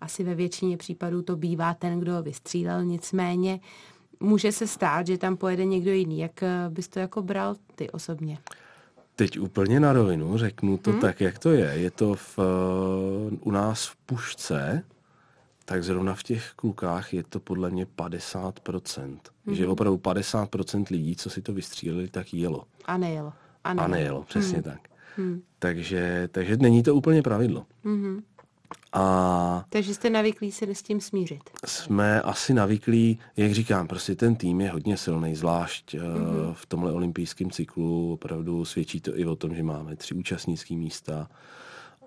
asi 0.00 0.24
ve 0.24 0.34
většině 0.34 0.76
případů 0.76 1.22
to 1.22 1.36
bývá 1.36 1.74
ten, 1.74 2.00
kdo 2.00 2.22
vystřílel. 2.22 2.84
Nicméně 2.84 3.60
může 4.20 4.52
se 4.52 4.66
stát, 4.66 5.06
že 5.06 5.18
tam 5.18 5.36
pojede 5.36 5.64
někdo 5.64 5.92
jiný. 5.92 6.18
Jak 6.18 6.42
uh, 6.42 6.74
bys 6.74 6.88
to 6.88 6.98
jako 6.98 7.22
bral 7.22 7.56
ty 7.74 7.90
osobně? 7.90 8.38
Teď 9.16 9.38
úplně 9.38 9.80
na 9.80 9.92
rovinu 9.92 10.38
řeknu 10.38 10.78
to 10.78 10.90
hmm? 10.90 11.00
tak, 11.00 11.20
jak 11.20 11.38
to 11.38 11.50
je. 11.50 11.72
Je 11.74 11.90
to 11.90 12.14
v, 12.14 12.38
uh, 12.38 12.44
u 13.40 13.50
nás 13.50 13.86
v 13.86 13.96
Pušce, 13.96 14.82
tak 15.64 15.84
zrovna 15.84 16.14
v 16.14 16.22
těch 16.22 16.52
klukách 16.56 17.14
je 17.14 17.22
to 17.22 17.40
podle 17.40 17.70
mě 17.70 17.86
50%. 17.96 18.52
Mm-hmm. 18.52 19.52
Že 19.52 19.66
opravdu 19.66 19.98
50% 19.98 20.84
lidí, 20.90 21.16
co 21.16 21.30
si 21.30 21.42
to 21.42 21.52
vystříleli, 21.52 22.08
tak 22.08 22.34
jelo. 22.34 22.64
A 22.84 22.96
nejelo. 22.96 23.32
A 23.64 23.74
nejelo, 23.74 23.84
a 23.84 23.88
nejelo 23.88 24.22
přesně 24.22 24.56
mm. 24.56 24.62
tak. 24.62 24.78
Mm. 25.16 25.42
Takže, 25.58 26.28
takže 26.32 26.56
není 26.56 26.82
to 26.82 26.94
úplně 26.94 27.22
pravidlo. 27.22 27.66
Mm-hmm. 27.84 28.22
A 28.92 29.64
takže 29.68 29.94
jste 29.94 30.10
navyklí 30.10 30.52
se 30.52 30.74
s 30.74 30.82
tím 30.82 31.00
smířit? 31.00 31.40
Jsme 31.66 32.22
asi 32.22 32.54
navyklí, 32.54 33.18
jak 33.36 33.52
říkám, 33.52 33.88
prostě 33.88 34.14
ten 34.14 34.36
tým 34.36 34.60
je 34.60 34.70
hodně 34.70 34.96
silný, 34.96 35.34
zvlášť 35.34 35.94
mm-hmm. 35.94 36.52
v 36.52 36.66
tomhle 36.66 36.92
olympijském 36.92 37.50
cyklu. 37.50 38.12
Opravdu 38.12 38.64
svědčí 38.64 39.00
to 39.00 39.18
i 39.18 39.26
o 39.26 39.36
tom, 39.36 39.54
že 39.54 39.62
máme 39.62 39.96
tři 39.96 40.14
účastnické 40.14 40.74
místa 40.74 41.28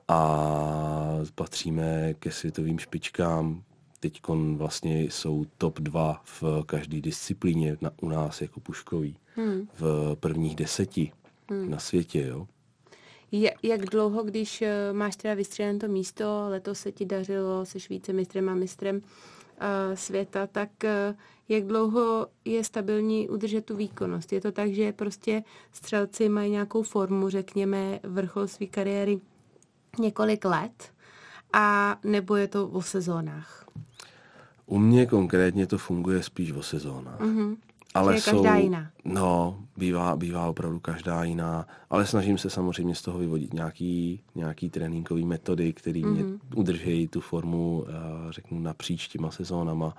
a 0.08 1.20
patříme 1.36 2.14
ke 2.14 2.32
světovým 2.32 2.80
špičkám. 2.80 3.64
Teď 4.00 4.22
vlastně 4.56 5.02
jsou 5.02 5.46
top 5.58 5.80
2 5.80 6.22
v 6.24 6.44
každé 6.66 7.02
disciplíně 7.02 7.78
na, 7.82 7.92
u 8.02 8.10
nás 8.10 8.42
jako 8.42 8.60
puškový. 8.60 9.16
Hmm. 9.36 9.68
V 9.80 10.16
prvních 10.20 10.56
deseti 10.56 11.12
hmm. 11.50 11.70
na 11.70 11.80
světě, 11.80 12.26
jo. 12.28 12.48
Jak 13.64 13.82
dlouho, 13.82 14.24
když 14.24 14.62
eh, 14.62 14.94
máš 14.94 15.16
teda 15.16 15.34
vystřelené 15.34 15.80
to 15.80 15.88
místo, 15.88 16.46
letos 16.50 16.80
se 16.80 16.92
ti 16.92 17.06
dařilo 17.06 17.66
se 17.66 17.78
vícemistrem 17.90 18.50
a 18.50 18.56
mistrem 18.56 18.96
uh, 18.96 19.02
světa, 19.94 20.48
tak 20.48 20.70
uh, 20.84 21.16
jak 21.50 21.64
dlouho 21.64 22.28
je 22.46 22.64
stabilní 22.64 23.30
udržet 23.30 23.66
tu 23.66 23.76
výkonnost? 23.76 24.34
Je 24.34 24.42
to 24.42 24.52
tak, 24.52 24.74
že 24.74 24.94
prostě 24.94 25.44
střelci 25.72 26.30
mají 26.30 26.52
nějakou 26.52 26.84
formu, 26.84 27.30
řekněme, 27.30 28.00
vrchol 28.04 28.48
své 28.48 28.66
kariéry 28.66 29.20
několik 30.00 30.46
let, 30.46 30.92
a 31.54 31.98
nebo 32.04 32.36
je 32.36 32.48
to 32.48 32.68
o 32.68 32.82
sezónách? 32.82 33.66
U 34.66 34.78
mě 34.78 35.06
konkrétně 35.06 35.68
to 35.68 35.78
funguje 35.78 36.24
spíš 36.24 36.52
o 36.52 36.64
sezónách. 36.64 37.20
Mm-hmm. 37.20 37.58
Ale 37.94 38.16
je 38.16 38.22
každá 38.22 38.56
jsou, 38.56 38.64
jiná. 38.64 38.92
No, 39.06 39.60
bývá, 39.78 40.16
bývá 40.16 40.48
opravdu 40.48 40.80
každá 40.80 41.24
jiná, 41.24 41.68
ale 41.90 42.06
snažím 42.06 42.38
se 42.38 42.50
samozřejmě 42.50 42.96
z 42.96 43.02
toho 43.02 43.20
vyvodit 43.20 43.54
nějaký, 43.54 44.22
nějaký 44.36 44.70
tréninkový 44.70 45.26
metody, 45.26 45.74
které 45.74 46.00
mm-hmm. 46.00 46.12
mě 46.12 46.24
mhm. 46.24 46.40
udržejí 46.56 47.08
tu 47.08 47.22
formu, 47.22 47.86
eh, 47.88 47.94
řeknu, 48.32 48.60
napříč 48.60 49.08
těma 49.08 49.32
sezónama 49.32 49.96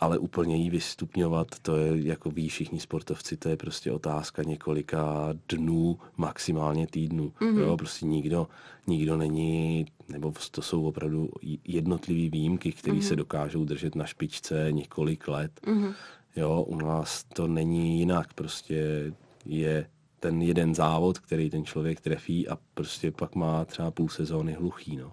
ale 0.00 0.18
úplně 0.18 0.56
jí 0.56 0.70
vystupňovat, 0.70 1.46
to 1.62 1.76
je, 1.76 2.06
jako 2.06 2.30
ví 2.30 2.48
všichni 2.48 2.80
sportovci, 2.80 3.36
to 3.36 3.48
je 3.48 3.56
prostě 3.56 3.92
otázka 3.92 4.42
několika 4.42 5.34
dnů, 5.48 5.98
maximálně 6.16 6.86
týdnů. 6.86 7.32
Mm-hmm. 7.40 7.58
Jo, 7.58 7.76
prostě 7.76 8.06
nikdo, 8.06 8.48
nikdo 8.86 9.16
není, 9.16 9.86
nebo 10.08 10.32
to 10.50 10.62
jsou 10.62 10.84
opravdu 10.84 11.30
jednotlivé 11.64 12.30
výjimky, 12.30 12.72
které 12.72 12.96
mm-hmm. 12.96 13.08
se 13.08 13.16
dokážou 13.16 13.64
držet 13.64 13.94
na 13.94 14.06
špičce 14.06 14.68
několik 14.70 15.28
let. 15.28 15.60
Mm-hmm. 15.66 15.94
Jo, 16.38 16.62
u 16.62 16.76
nás 16.76 17.24
to 17.24 17.48
není 17.48 17.98
jinak, 17.98 18.34
prostě 18.34 19.12
je 19.44 19.86
ten 20.20 20.42
jeden 20.42 20.74
závod, 20.74 21.18
který 21.18 21.50
ten 21.50 21.64
člověk 21.64 22.00
trefí 22.00 22.48
a 22.48 22.58
prostě 22.74 23.10
pak 23.10 23.34
má 23.34 23.64
třeba 23.64 23.90
půl 23.90 24.08
sezóny 24.08 24.52
hluchý. 24.52 24.96
No. 24.96 25.12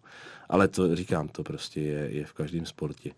Ale 0.50 0.68
to 0.68 0.96
říkám, 0.96 1.28
to 1.28 1.44
prostě 1.44 1.82
je, 1.82 2.16
je 2.16 2.26
v 2.26 2.34
každém 2.34 2.66
sportě. 2.66 3.12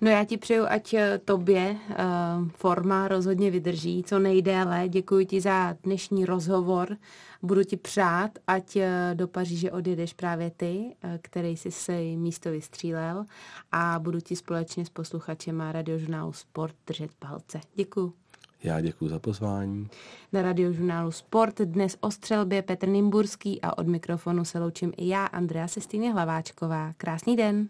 No 0.00 0.10
já 0.10 0.24
ti 0.24 0.36
přeju, 0.36 0.64
ať 0.68 0.94
eh, 0.94 1.20
tobě 1.24 1.76
uh, 1.90 2.48
forma 2.48 3.08
rozhodně 3.08 3.50
vydrží 3.50 4.02
co 4.02 4.18
nejdéle. 4.18 4.88
Děkuji 4.88 5.26
ti 5.26 5.40
za 5.40 5.76
dnešní 5.82 6.24
rozhovor. 6.24 6.96
Budu 7.42 7.64
ti 7.64 7.76
přát, 7.76 8.30
ať 8.46 8.76
uh, 8.76 8.82
do 9.14 9.28
Paříže 9.28 9.72
odjedeš 9.72 10.12
právě 10.12 10.50
ty, 10.50 10.96
který 11.22 11.56
jsi 11.56 11.70
se 11.70 11.92
místo 12.00 12.50
vystřílel 12.50 13.24
a 13.72 13.98
budu 13.98 14.20
ti 14.20 14.36
společně 14.36 14.84
s 14.84 14.88
posluchačem 14.88 15.60
radiožurnálu 15.60 16.32
Sport 16.32 16.74
držet 16.86 17.10
palce. 17.18 17.60
Děkuji. 17.74 18.12
Já 18.62 18.80
děkuji 18.80 19.08
za 19.08 19.18
pozvání. 19.18 19.88
Na 20.32 20.42
radiožurnálu 20.42 21.10
Sport 21.10 21.60
dnes 21.60 21.96
o 22.00 22.10
střelbě 22.10 22.62
Petr 22.62 22.88
Nimburský 22.88 23.62
a 23.62 23.78
od 23.78 23.86
mikrofonu 23.86 24.44
se 24.44 24.58
loučím 24.58 24.92
i 24.96 25.08
já, 25.08 25.26
Andrea 25.26 25.68
Sestýně 25.68 26.12
Hlaváčková. 26.12 26.92
Krásný 26.96 27.36
den. 27.36 27.68